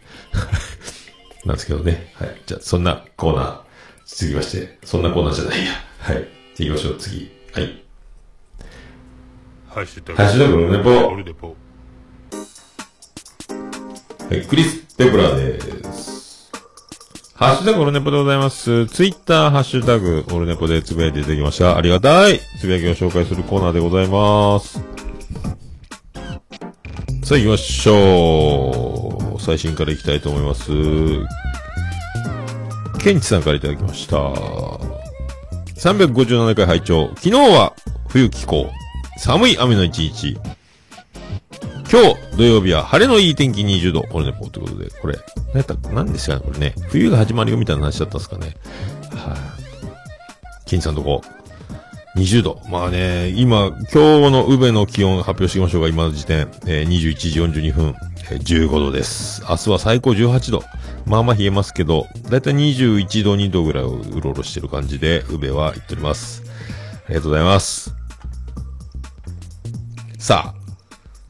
[1.44, 2.12] なんですけどね。
[2.14, 2.42] はい。
[2.46, 3.60] じゃあ、そんなコーナー、
[4.06, 5.72] 続きまして、そんなコーナーじゃないや。
[5.98, 6.28] はい。
[6.56, 7.30] 行きましょう、次。
[7.52, 7.84] はい。
[9.68, 11.56] ハッシュタハッシュタグオルネポ
[14.30, 15.60] はい、クリス・テプラで
[15.92, 16.17] す。
[17.38, 18.86] ハッシュタグオルネポでございます。
[18.86, 21.76] ツイッター、ハッシュタグ、オルネポでつぶやいていただきました。
[21.76, 24.80] ありがたいつぶやきを紹介するコーナーでございます。
[27.22, 29.40] さあ行きましょう。
[29.40, 30.72] 最新から行きたいと思います。
[32.98, 34.16] ケンチさんからいただきました。
[35.76, 37.72] 357回拝聴昨日は
[38.08, 38.68] 冬気候。
[39.16, 40.36] 寒い雨の一日。
[41.90, 44.02] 今日土曜日は晴れのいい天気20度。
[44.02, 45.18] これね、こうということで、これ、
[45.54, 46.74] 何やった何ですかね、これね。
[46.88, 48.56] 冬が始まるよみたいな話だったんですかね。
[49.12, 51.22] はい、金さんとこ。
[52.14, 52.60] 20度。
[52.68, 56.48] まあね、今、今日の宇部の気温発表していきましょうか、今の時点。
[56.66, 57.94] えー、21時42分、
[58.30, 59.42] えー15度です。
[59.48, 60.62] 明日は最高18度。
[61.06, 66.42] まあまあ冷えますけど、だいたい21度、2度ぐらいをうろうろしてる感じで、宇部は言っております。
[67.06, 67.94] ありがとうございます。
[70.18, 70.57] さあ、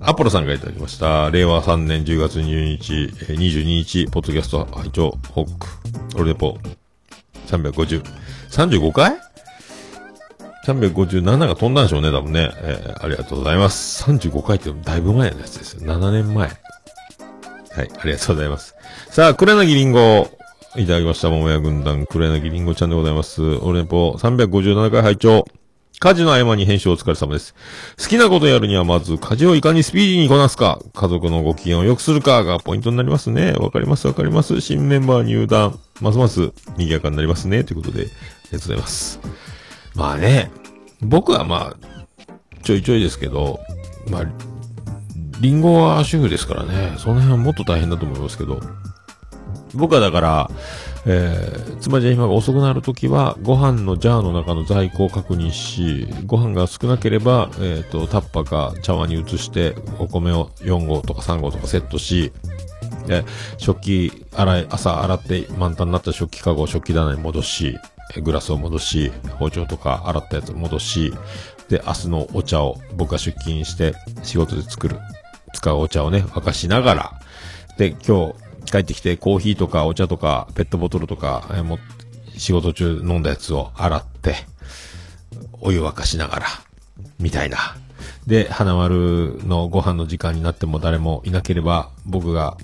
[0.01, 1.31] アポロさんがいただきました。
[1.31, 2.95] 令和3年10月22日、
[3.31, 5.67] えー22日、ポッドキャスト拝聴報告。
[6.17, 6.57] オルネポ、
[7.49, 8.03] 350。
[8.51, 9.17] 35回
[10.67, 12.51] ?357 が飛んだんでしょうね、多分ね。
[12.63, 14.05] えーありがとうございます。
[14.05, 15.81] 35回ってだいぶ前のやつですよ。
[15.83, 16.49] 7年前。
[16.49, 16.55] は
[17.85, 18.77] い、ありがとうございます。
[19.11, 20.31] さあ、黒柳りんご、
[20.77, 21.29] いただきました。
[21.29, 23.43] 桃屋軍団、黒柳りんごちゃんでございます。
[23.43, 25.45] オルネポ、357回拝聴
[26.01, 27.57] 家事の合間に編集お疲れ様です。
[27.99, 33.53] 好きなことやるにはまず、家事をいかにスピーディーにこなすか、家族のご機嫌を良くするかがポイントになりますね。
[33.55, 34.61] わかりますわかります。
[34.61, 37.65] 新メンバー入団、ますます賑やかになりますね。
[37.65, 39.21] ということで、ありがとうございます。
[39.97, 40.53] まあね、
[41.01, 41.77] 僕はまあ、
[42.63, 43.59] ちょいちょいですけど、
[44.09, 44.25] まあ、
[45.41, 48.61] リンゴは主婦ですからね、その辺はもっと大変だと思いますけど、
[49.75, 50.51] 僕はだから、
[51.07, 62.33] えー、妻ジェイマが遅くなるときは、ご飯のジャーの中の在庫を確認し、ご飯が少なければ、えっ、と、タッパか茶碗に移して、お米を4合とか3合とかセットし、
[63.07, 63.25] で、
[63.57, 67.79] 食器洗い、朝洗って満タンになった食器かごを食器棚に戻し、
[68.23, 71.13] グラスを戻し、包丁とか洗ったやつを戻し、
[71.69, 74.99] で、明日のお茶を僕が出勤して仕事で作る、
[75.53, 77.21] 使うお茶をね、沸かしながら、
[77.77, 81.79] で、今日帰ってきてコーヒーとかお茶とかペットボトルとか、えーも
[82.39, 84.37] 仕事中飲んだやつを洗って、
[85.61, 86.47] お湯沸かしながら、
[87.19, 87.77] みたいな。
[88.27, 92.57] で、花丸のご飯の時間になっても誰もいなければ、僕が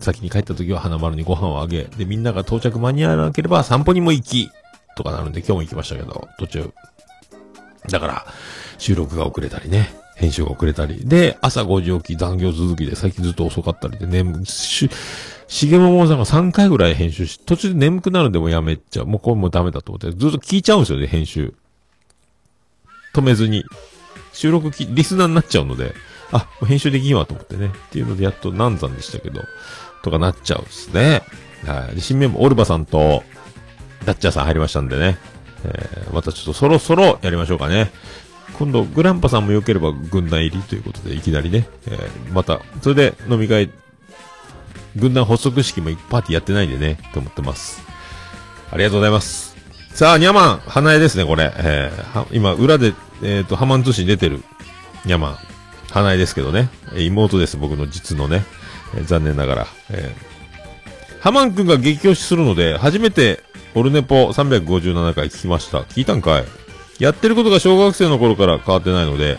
[0.00, 4.50] 先に帰った時は花丸にご飯をあげ、で、みんなが到着間に合わなければ散歩にも行き、
[4.96, 6.72] とかなるんで今日も行きましたけど、途中。
[7.90, 8.26] だから、
[8.78, 11.06] 収録が遅れたりね、編集が遅れたり。
[11.06, 14.44] で、朝5時起き残業続きで、最近ずっと遅かったりで、眠、
[15.48, 19.06] し、げももさんが3回ぐらい編集し、途中で眠くなるんでもやめちゃう。
[19.06, 21.54] もうこれもうダメだと思って、ずっと聞いちゃうんですよね、編集。
[23.14, 23.64] 止めずに。
[24.32, 25.94] 収録き、リスナーになっちゃうので、
[26.32, 27.66] あ、編集できんわと思ってね。
[27.66, 29.42] っていうのでやっと難産でしたけど、
[30.02, 31.22] とかなっちゃうんですね。
[31.64, 31.94] はい。
[31.94, 33.22] で新メンバー、オルバさんと、
[34.04, 35.18] ダッチャーさん入りましたんでね。
[35.64, 37.90] えー、またちょっとそろそろやりましょうかね。
[38.58, 41.66] 今度、グランパさんも良ければ軍団入りということで、いきなりね。
[41.86, 43.70] えー、また、それで飲み会、
[44.98, 47.82] 軍団発足式もパーティーやってないんでね、と思ってます。
[48.70, 49.56] ありがとうございます。
[49.94, 51.52] さあ、ニャマン、花江ですね、これ。
[51.56, 54.42] えー今、裏で、えっ、と、ハマン通信出てる、
[55.04, 55.38] ニャマン、
[55.90, 56.68] 花江ですけどね。
[56.96, 58.44] 妹です、僕の実のね。
[58.94, 59.66] えー残念ながら。
[59.90, 60.28] えー
[61.20, 63.42] ハマン君が激推しするので、初めて、
[63.74, 65.80] オルネポ357回聞きました。
[65.80, 66.44] 聞いたんかい
[67.00, 69.38] やってることが小学生の頃から変わってないので、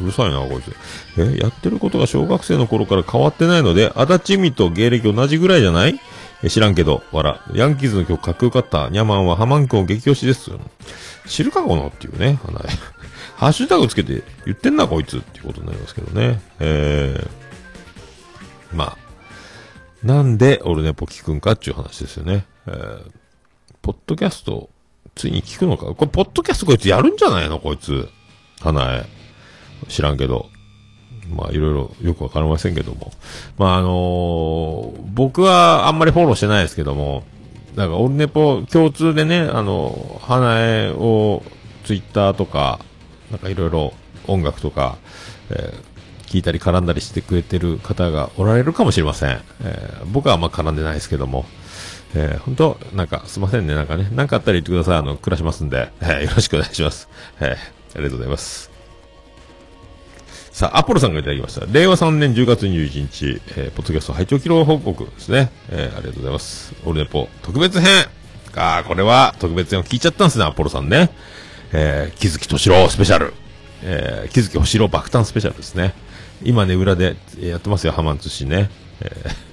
[0.00, 0.74] うるさいな、こいつ。
[1.18, 6.00] え、やってることが小学生の頃から変わってないので、足立美と芸歴同じぐらいじゃない？
[6.42, 7.40] え知らんけど、わら。
[7.52, 8.88] ヤンキーズの曲かっこよかった。
[8.90, 10.50] ニャマンはハマン君を激推しです。
[11.26, 12.68] 知るかこのっていうね、花江
[13.36, 16.40] ハッシュタグつけて言ってんな、こいつっていうことになりますけどね。
[16.60, 18.98] えー、まあ、
[20.06, 22.44] なんでオルネポ聞くんかっていう話ですよね。
[22.66, 23.00] えー、
[23.82, 24.70] ポッドキャスト、
[25.16, 25.86] ついに聞くのか？
[25.86, 27.58] これ、ポッドキャストこいつやるんじゃないの？
[27.58, 28.08] こいつ。
[28.60, 29.06] 花江。
[29.88, 30.46] 知らんけど。
[31.34, 33.12] まあ、いろいろよくわかりませんけども。
[33.58, 37.22] まあ、あのー僕はあんまりフォローしてないですけども、
[37.76, 41.42] なんか、オルネポ共通でね、あの、花江を
[41.84, 42.80] ツイッターとか、
[43.30, 43.92] なんかいろいろ
[44.26, 44.96] 音楽とか、
[45.50, 45.88] えー
[46.28, 49.40] 聞いたり絡んだりしてくれてる方がおられるかもしれません。
[49.64, 51.44] えー僕はあんま絡んでないですけども。
[52.14, 53.74] えー、本当なんか、すいませんね。
[53.74, 54.98] なんかね、なんかあったら言ってください。
[54.98, 57.08] あの、暮らしますんで、えーよろしくお願いします。
[57.40, 58.67] えーありがとうございます。
[60.58, 61.66] さあ、アポロさんがいただきました。
[61.72, 65.52] 令和3年10月21日、えー、ポッドキャスト拝聴記録報告ですね。
[65.70, 66.74] えー、ありがとうございます。
[66.84, 68.06] オルネポ特別編。
[68.56, 71.10] あー、これは特別編を聞いちゃったんですね、アポロさんね。
[71.72, 73.34] えー、木月敏郎スペシャル。
[73.84, 75.94] えー、木月敏郎爆誕スペシャルですね。
[76.42, 78.68] 今ね、裏でやってますよ、ハマン通信ね。
[79.00, 79.48] えー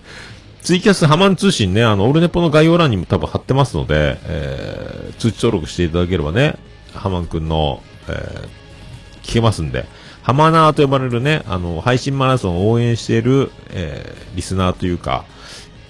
[0.64, 6.58] ツイキャスハマン通信ね、あの、オルネポの概要欄にも多分貼ってますので、えー、通知登録していただければね、
[6.96, 9.86] ハマンくんの、えー、聞けますんで、
[10.26, 15.24] ハマナーと呼ばれるね、あの、配信マラソンを応援している、えー、リスナーというか、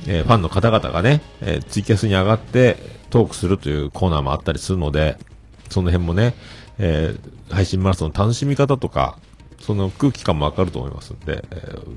[0.07, 2.75] えーファンの方々がね、えーツイキャスに上がって
[3.09, 5.17] トークするというコーナーもあったりするので、
[5.69, 6.35] その辺もね、
[6.79, 9.17] えー配信マラソンの楽しみ方とか、
[9.61, 11.93] その空気感もわかると思いますんで、えー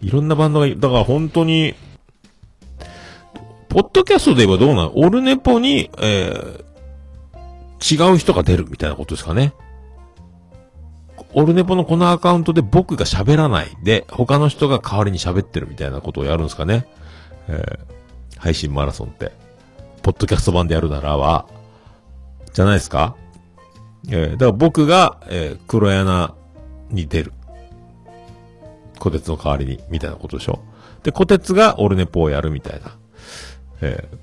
[0.00, 1.74] いろんなバンドが、だから本当に、
[3.68, 4.92] ポッドキャストで言えばどうなの？
[4.96, 6.64] オルネポに、えー
[7.82, 9.54] 違う人が出るみたいなことですかね。
[11.32, 16.86] オルネポのこのアカウントで僕が喋らないで、他の人が代わりに喋ってるみたいなことをやるんですかね。
[17.48, 18.00] えー
[18.38, 19.32] 配信マラソンって。
[20.02, 21.46] ポッドキャスト版でやるならは、
[22.54, 23.16] じゃないですか
[24.08, 26.34] えーだから僕が、えー黒柳
[26.90, 27.32] に出る。
[28.98, 30.60] 小鉄の代わりに、みたいなことでしょ。
[31.02, 32.96] で、小鉄がオルネポをやるみたいな、
[33.82, 34.16] えー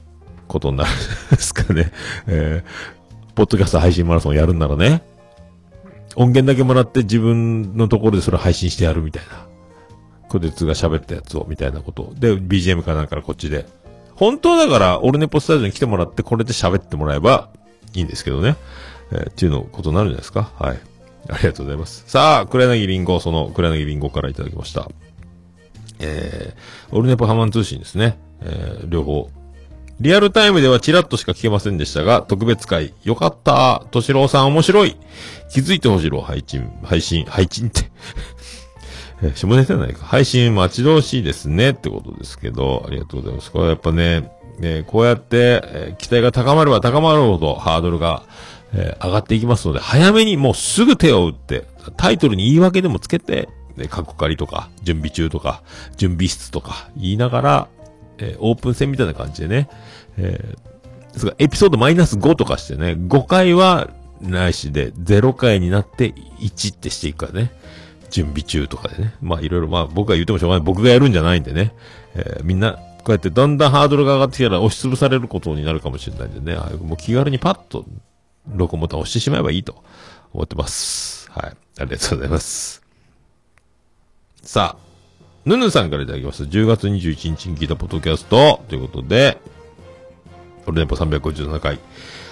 [0.47, 0.95] ことになるん
[1.36, 1.91] ですかね。
[2.26, 2.97] えー
[3.36, 5.03] ポッドキャスト配信マラソンやるんならね、
[6.18, 9.47] 音源だけもらって自分のところでそれ配信してやるみたいな。
[10.30, 12.11] 小鉄が喋ったやつを、みたいなこと。
[12.18, 13.65] で、BGM かなんかこっちで。
[14.15, 17.49] 本当だから、オルネポスタジオに来てもらって、これで喋ってもらえば
[17.93, 18.57] いいんですけどね。
[19.11, 20.51] えーっていうのことになるんじゃないですか？
[20.59, 20.80] はい。
[21.30, 22.03] ありがとうございます。
[22.07, 24.89] さあ、黒柳りんご、その黒柳りんごからいただきました。
[25.99, 28.20] えー、オルネポハマン通信ですね。
[28.41, 29.30] えー、両方。
[30.00, 33.84] リアルタイムではチラッとしか聞けませんでしたが、特別会、よかった。
[33.89, 34.95] としろうさん面白い。
[35.52, 37.89] 気づいてほしろ、配信、配信、配信って。
[39.24, 40.06] え下ネタじゃないか。
[40.06, 41.72] 配信待ち遠しいですね。
[41.72, 43.52] ってことですけど、ありがとうございます。
[43.52, 44.30] これはやっぱね、
[44.60, 48.22] ねこうやって、えー期待が高まれば高まるほどハードルが、
[48.74, 55.64] えー上がっていきますので、早めにもうすぐ手を打って、タイトルに言い訳でもつけて、ね、過去借りとか、準備中とか、
[55.95, 57.68] 準備室とか言いながら、
[58.20, 59.70] えーオープン戦みたいな感じでね、
[60.18, 60.68] えー
[61.13, 63.89] ですがエピソードマイナス5とかしてね、5回は
[64.22, 67.51] ないしで、0回になって1ってしていくからね。
[68.09, 69.15] 準備中とかでね。
[69.22, 70.65] まあいろいろ、まあ僕が言ってもしょうがない。
[70.65, 71.74] 僕がやるんじゃないんでね。
[72.15, 76.57] えーみんな、こうやってだんだんハードルが上がってきたら押しつぶされることになるかもしれないんでね。
[76.57, 77.86] あもう気軽にパッと、
[78.47, 79.84] ロコモーター押してしまえばいいと
[80.34, 81.30] 思ってます。
[81.32, 81.57] はい。
[81.80, 82.82] ありがとうございます。
[84.41, 84.87] さあ、
[85.48, 86.43] ぬぬさんからいただきました。
[86.43, 89.38] 10月21日に聞いたポッドキャストということで、
[90.66, 91.80] オルネポ357回。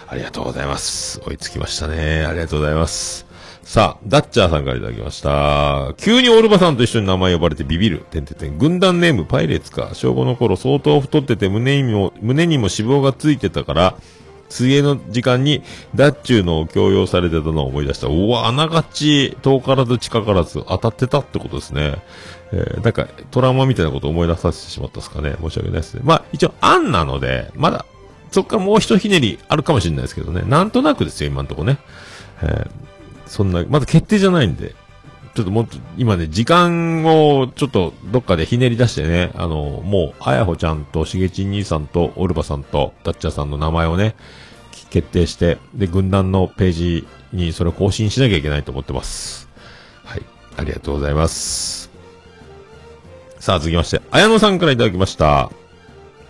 [0.06, 1.22] ありがとうございます。
[1.22, 2.26] 追いつきましたね。
[2.26, 3.26] ありがとうございます。
[3.64, 5.94] さあ、ダッチャーさんからいただきました。
[5.96, 8.00] 急にオルバさんと一緒に名前呼ばれてビビる。
[8.00, 8.58] てんてんてん。
[8.58, 9.92] 軍団ネームパイレーツか。
[9.94, 13.96] 小5の頃相当太ってて胸にも、胸にも脂肪がついてたから、
[14.50, 15.64] 水泳の時間に
[15.96, 18.08] ダッチューのを強要されてたのを思い出した。
[18.08, 21.96] うわ、あながち遠からず近からず当たってたってことですね。
[22.56, 25.36] えー、なんかトラウマみたいなことを思い出させてしまったですかね。
[25.42, 26.02] 申し訳ないですね。
[26.04, 27.86] まあ一応、案なので、まだ、
[28.32, 30.44] そっからもう一ひねりあるかもしれないですけどね。
[30.48, 31.78] なんとなくですよ、今のとこね。
[32.42, 32.86] えー
[33.28, 34.76] そんな、まだ決定じゃないんで、
[35.34, 44.16] ちょっともっと、今ね、時間をちょっとどっかでひねり出してね、あの、もう、あやほちゃんとしげちん兄さんとオルバさんとダッチャーさんの名前をね、
[44.90, 49.50] 決定して、で、軍団のページにそれを更新しなきゃいけないと思ってます。
[50.06, 50.22] はい。
[50.58, 51.85] ありがとうございます。
[53.46, 55.52] さあ、続きまして、綾野さんからいただきました。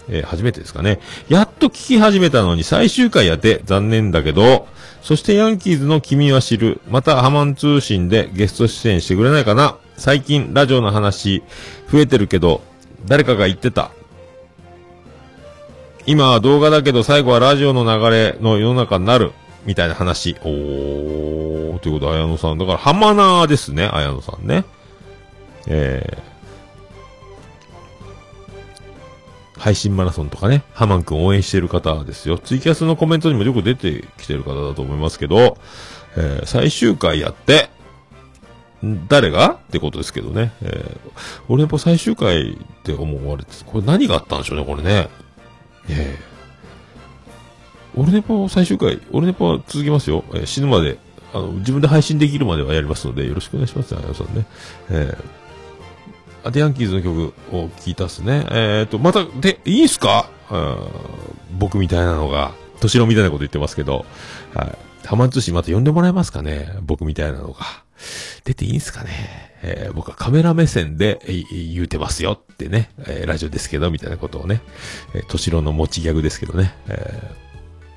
[0.09, 0.99] えー初めてですかね。
[1.29, 4.67] やっと聞き始めたのに最終回やって残念だけど、
[5.01, 6.81] そしてヤンキーズの君は知る。
[6.89, 11.41] またハマン通信でゲスト出演してくれないかな最近ラジオの話
[11.89, 12.61] 増えてるけど、
[13.05, 13.91] 誰かが言ってた。
[16.05, 19.31] 今は動画だけど最後はラジオの流れの世の中になる。
[19.65, 20.35] みたいな話。
[20.43, 22.57] おー、ということで、綾野さん。
[22.57, 24.65] だから、ハマナーですね、綾野さんね。
[25.65, 26.34] えー、
[29.57, 32.37] 配信マラソンとかね、ハマン君応援してる方ですよ。
[32.37, 35.57] ツイキャスのコメントにもよく出てきてる方だと思いますけど、
[36.17, 37.69] えー最終回やって、
[39.07, 39.53] 誰が？
[39.53, 40.53] ってことですけどね。
[40.61, 41.11] えー、
[41.47, 45.09] 俺やっぱ最終回って思われて、これ何があったんでしょうね、これね。
[45.89, 46.35] ええ
[47.97, 50.25] オルネポ最終回、オルネポは続きますよ。
[50.33, 50.97] えー死ぬまで、
[51.33, 54.45] あの、自分で配信できるまではやりますので、よろしくお願いしますね、あやさんね。
[54.89, 55.23] えー、
[56.51, 58.45] で、ヤンキーズの曲を聴いたっすね。
[58.51, 60.29] えーと、また、で、いいんすか？
[61.57, 64.05] 僕みたいなのが、敏郎みたいなこと言ってますけど、
[64.53, 65.07] はい。
[65.07, 66.69] ハマン通信また呼んでもらえますかね？
[66.81, 67.59] 僕みたいなのが。
[68.43, 69.09] 出ていいんすかね？
[69.63, 74.61] えー僕はカメラ目線で、言うてますよってね、えーラジオですけど、みたいなことをね、
[75.13, 77.44] えー、敏郎の持ちギャグですけどね、えー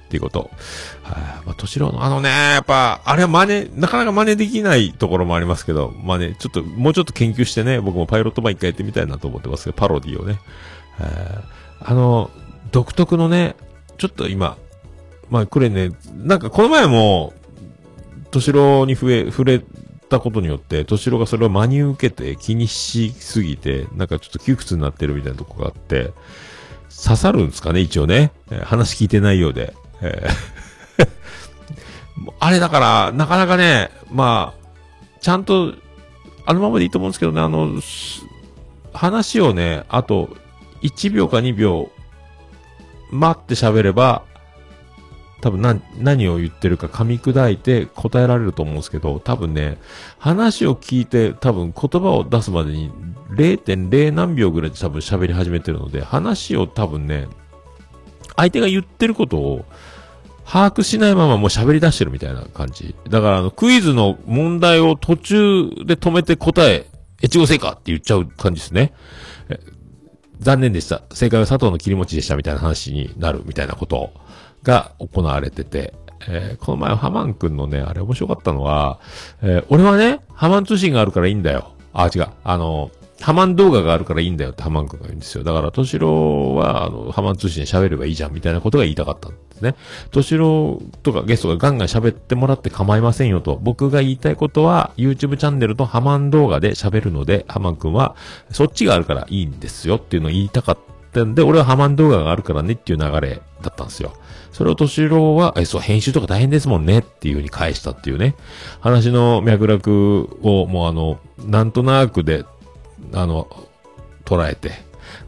[0.08, 0.50] っていうこと。
[1.02, 10.40] はい、まあ、敏郎の、あのね、やっぱ、あれは真似、なかなか真似できないところもありますけど、真似、ちょっと、もうちょっと研究してね、僕もパイロット版一回やってみたいなと思ってますけど、パロディをね。
[11.00, 12.30] えーあの、
[12.72, 13.56] 独特のね、
[13.98, 14.56] ちょっと今、
[15.30, 17.32] まあ、これね、なんかこの前も、
[18.30, 19.62] 敏郎に触れ、触れ
[20.08, 26.12] たことによって、敏郎がそれを真に受けて気にしすぎて、なんかちょっと窮屈になってるみたいなとこがあって、
[27.04, 28.32] 刺さるんですかね、一応ね。
[28.64, 29.74] 話聞いてないようで。
[30.02, 31.08] えー。
[32.40, 34.68] あれだから、なかなかね、まあ、
[35.20, 35.74] ちゃんと、
[36.46, 37.80] あのままでいいと思うんですけどね、あの、
[38.92, 40.36] 話をね、あと、
[40.82, 41.90] 1秒か2秒、
[43.10, 44.22] 待って喋れば、
[45.40, 49.78] 多分何、何を言ってるか噛み砕いて答えられると思うんですけど、多分ね、
[50.18, 52.90] 話を聞いて多分言葉を出すまでに
[53.30, 57.28] 0.0何秒ぐらいで多分喋り始めてるので、話を多分ね、
[58.36, 59.64] 相手が言ってることを
[60.50, 62.94] 把握しないままもう喋り出してるみたいな感じ。
[63.10, 66.86] だからあの、クイズの問題を途中で止めて答え、
[67.22, 68.94] 越後製かって言っちゃう感じですね。
[70.40, 71.02] 残念でした。
[71.12, 74.12] 正解は佐藤の切り餅でしたみたいな話になるみたいなこと
[74.62, 75.94] が行われてて、
[76.28, 79.00] えーこの前ハマン君のね、あれ面白かったのは、
[79.42, 81.72] えー俺はね、ハマン通信があるからいいんだよ。
[81.92, 82.26] あ、違う。
[82.44, 82.90] あの、
[83.20, 85.42] ハマン動画があるからいいんだよってハマン君が言うんですよ。
[85.42, 89.74] だから、トシロは、あの、ハマン通信で喋ればいいじゃんみたいなことが言いたかったんですね。
[90.12, 93.58] トシロとかゲストがガンガン喋ってもらって構いませんよと。
[93.60, 98.14] 僕が言いたいことは、YouTube チャンネルとハマン動画で喋るので、ハマン君は、
[98.52, 100.78] そっちがあるからいいんですよっていうのを言いたかっ
[101.12, 104.12] たんで、俺はハマン動画があるからねっていう流れだったんですよ。
[104.52, 108.34] それを敏郎は、え、そう、編集とか大変ですもんねっていう風に返したっていうね。
[108.80, 112.44] 話の脈絡をもうあの、なんとなくで、
[113.12, 113.48] あの、
[114.24, 114.72] 捉えて、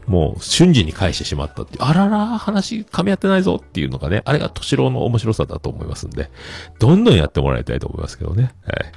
[0.05, 6.29] もう瞬時に返してしまったっていう、あらら、話噛み合ってないぞっていうのがね、あれが敏郎の面白さだと思いますんで、
[6.79, 8.53] どんどんやってもらいたいと思いますけどね。
[8.65, 8.91] はい。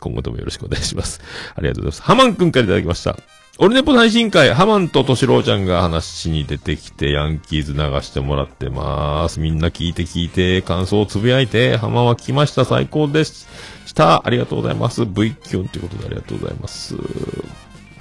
[0.00, 1.20] 今後ともよろしくお願いします。
[1.54, 2.02] ありがとうございます。
[2.02, 3.16] ハマンくんからいただきました。
[3.58, 9.40] オルネポ配信会、ハマンと敏郎ちゃんが話に出てきて、ヤンキーズ流してもらってます。
[9.40, 12.64] みんな聞いて聞いて、感想をつぶやいて、ハマは聞きました。
[12.64, 13.24] 最高で。
[13.24, 14.26] した。
[14.26, 15.04] ありがとうございます。
[15.04, 16.96] V キュンということでありがとうございます。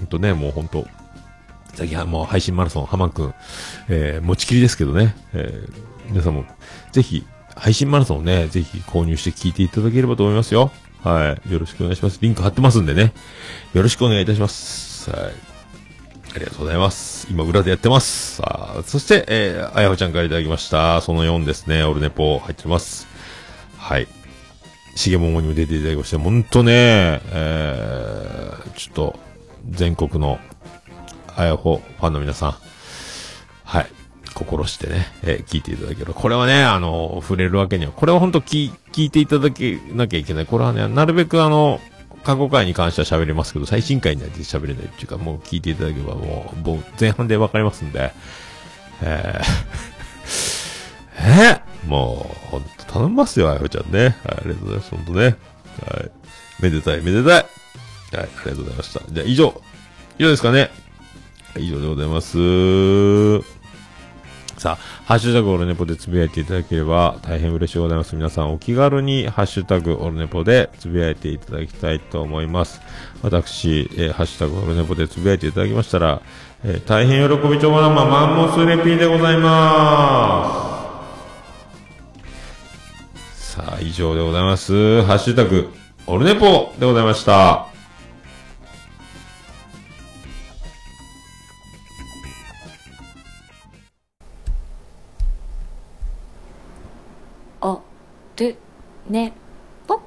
[0.01, 0.87] ほんとね、もうほんと、
[1.75, 3.33] 最近はもう配信マラソン、ハマくん、
[3.87, 5.73] えー、持ちきりですけどね、えー、
[6.09, 6.45] 皆さんも、
[6.91, 7.23] ぜひ、
[7.55, 10.71] 配信マラソンをね、ぜひ購入して聞いていただければと思いますよ。
[11.03, 11.53] はい。
[11.53, 12.17] よろしくお願いします。
[12.19, 13.13] リンク貼ってますんでね。
[13.73, 15.11] よろしくお願いいたします。
[15.11, 15.51] はい。
[16.33, 17.27] ありがとうございます。
[17.29, 18.37] 今裏でやってます。
[18.37, 21.01] さあ、そして、えー、あやほちゃんからいただきました。
[21.01, 21.83] その4ですね。
[21.83, 23.07] オルネポ入ってます。
[23.77, 24.07] はい。
[24.95, 29.19] しげももにも出ていただきまして、ほんとね、えー、ちょっと、
[29.69, 30.39] 全国の、
[31.35, 32.55] あやほファンの皆さん、
[33.63, 33.87] はい。
[34.33, 36.13] 心してね、えー聞いていただける。
[36.13, 40.45] これはね、あの、触れるわけには、これは本当聞聞いていただけなきゃいけない。
[40.45, 41.79] これはね、なるべくあの、
[42.23, 48.13] 過去回に関しては喋れますけど、最新回には喋れないっていうか、もう聞いていただければもう、もう前半でわかりますんで、
[49.01, 49.45] えー、
[51.17, 54.17] えー、もう、ほんと頼みますよ、あやほちゃんね。
[54.25, 55.23] ありがとうございます、ほんとね。
[55.23, 55.29] は
[56.03, 56.11] い。
[56.59, 57.45] めでたい、めでたい。
[58.11, 59.01] はい、ありがとうございました。
[59.09, 59.61] じゃあ、以上。
[60.19, 60.69] 以上ですかね。
[61.57, 63.39] 以上でございます。
[64.57, 68.15] さあ、ハッシュタグオルネポでつぶやいていただければ大変嬉しいございます。
[68.15, 72.79] 皆さんお気軽にハッシュタグオルネポでつぶやいていただきたいと思います。
[73.23, 76.21] 私、えーハッシュタグオルネポでつぶやいていただきましたら、
[76.63, 80.67] えー大変喜びちょまらまマンモスレピーでございま
[83.33, 83.53] す。
[83.55, 85.01] さあ、以上でございます。
[85.01, 85.69] ハッシュタグ
[86.05, 87.70] オルネポでございました。
[98.37, 98.55] る、
[99.09, 99.33] ね、
[99.87, 100.01] ぽ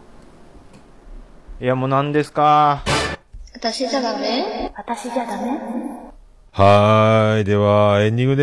[1.61, 2.83] いやもう何ですか？
[3.55, 4.73] 私じゃダメ？
[4.77, 5.59] 私じゃダメ？
[6.53, 7.45] はーい。
[7.45, 8.43] では、エンディングで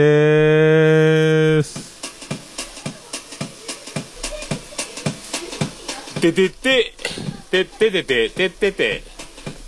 [1.59, 2.01] ーす。
[6.19, 6.93] ててて、
[7.49, 9.03] てっててて、てってて、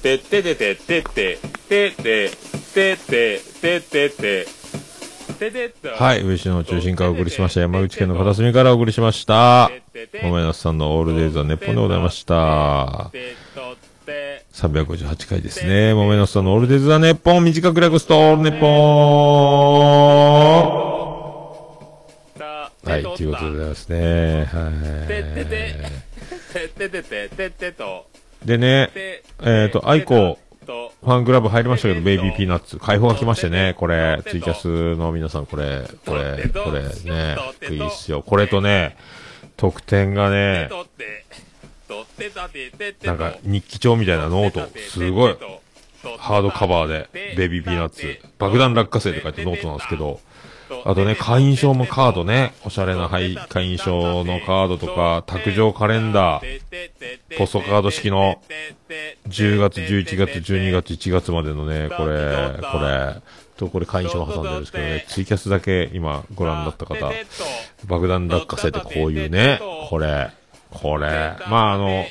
[0.01, 1.34] てっててて、てって、て。
[1.36, 1.39] っ
[1.70, 4.47] て、てって、てってて、て
[5.97, 6.24] はい。
[6.24, 7.61] 上市の中心からお送りしました。
[7.61, 9.71] 山口県の片隅からお送りしました。
[10.21, 13.11] 桃屋さんのオールデイズはネッポンでございました。
[14.53, 15.93] 358回ですね。
[15.93, 18.67] 桃屋さんのオールデイズはネッポン短く略すとオールネッポ
[20.89, 20.93] ン
[22.86, 23.03] はい。
[23.03, 24.45] ということでございますね。
[24.45, 25.07] はい。
[28.45, 28.89] でね、
[29.41, 30.38] えっ、と、アイコ
[31.03, 37.37] ファンクラブ入りましたけど、ベイビーピーナッツ、会報が来ましてね、これ、ツイキャスの皆さん、これ、これ、これね、
[37.69, 38.23] いいっすよ。
[38.23, 38.95] これとね、
[39.57, 40.69] 特典がね、
[43.03, 45.37] なんか日記帳みたいなノート、すごい、
[46.19, 50.21] ハードカバーで、ベイビーピーナッツ、爆弾落花生って書いてノートなんですけど、
[50.86, 58.41] あとね、会員証もカードね、おしゃれな会会員証のカードとか、卓上カレンダー、ポストカード式の、
[59.28, 63.21] 10月、11月、12月、1月までのね、これ、これ、
[63.57, 67.11] と、これ会員証も挟んでるんですけどね、ツイキャスだけ今ご覧になった方、
[67.86, 69.59] 爆弾落花生ってこういうね、
[69.89, 70.32] これ、
[70.69, 72.05] これ、まああの、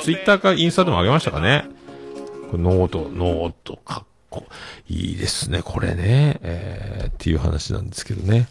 [0.00, 1.66] ツイッターかインスタでも上げましたかね。
[2.50, 4.04] これノート、ノート、か。
[4.04, 4.46] っこ
[4.88, 8.48] いいですね、これね、えー、っていう話なんですけどね。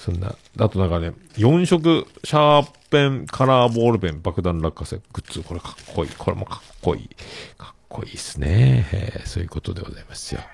[0.00, 6.10] そんな、あとなんかね、4色シャーペン、カラーボールペン、爆弾落花生、グッズ、これかっこいい。
[6.16, 7.08] これもかっこいい。
[7.58, 8.88] かっこいいですね。
[8.92, 10.40] えー、そういうことでございますよ。
[10.40, 10.46] は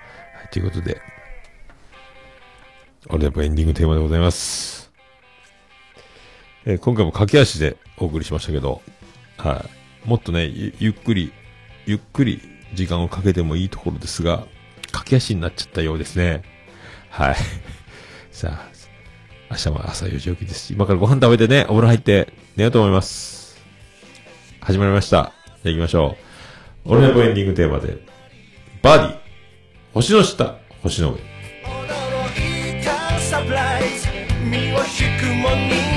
[0.47, 1.01] い、ということで、
[3.09, 4.91] 俺やっぱエンディングテーマでございます。
[6.64, 8.83] えー今回も駆け足でお送りしましたけど、
[9.39, 9.64] は
[10.05, 10.09] い。
[10.09, 11.33] もっとね、ゆゆっくり、
[11.87, 12.41] ゆっくり
[12.75, 14.45] 時間をかけてもいいところですが、
[14.97, 16.42] 駆け足になっちゃったようですね。
[17.11, 17.36] はい。
[18.32, 18.68] さあ、
[19.51, 23.62] 明日も朝4時起きですし、今からご飯食べてね、お風呂入って寝ようと思います。
[24.61, 25.32] 始まりました。
[25.62, 26.16] じゃあ行きましょ
[26.86, 26.92] う。
[26.92, 27.99] 俺のエンディングテーマで、
[28.82, 29.18] バーディー、
[29.92, 31.18] 星の下、星の上。
[31.18, 34.09] 驚いたサプライズ
[34.44, 35.95] 身を引くモー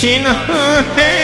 [0.00, 0.30] 星の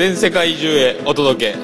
[0.00, 1.58] 全世界中へお届け。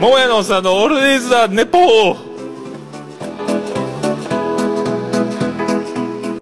[0.00, 2.25] 桃屋のおっさんのオールディーズ・ザ・ネポー。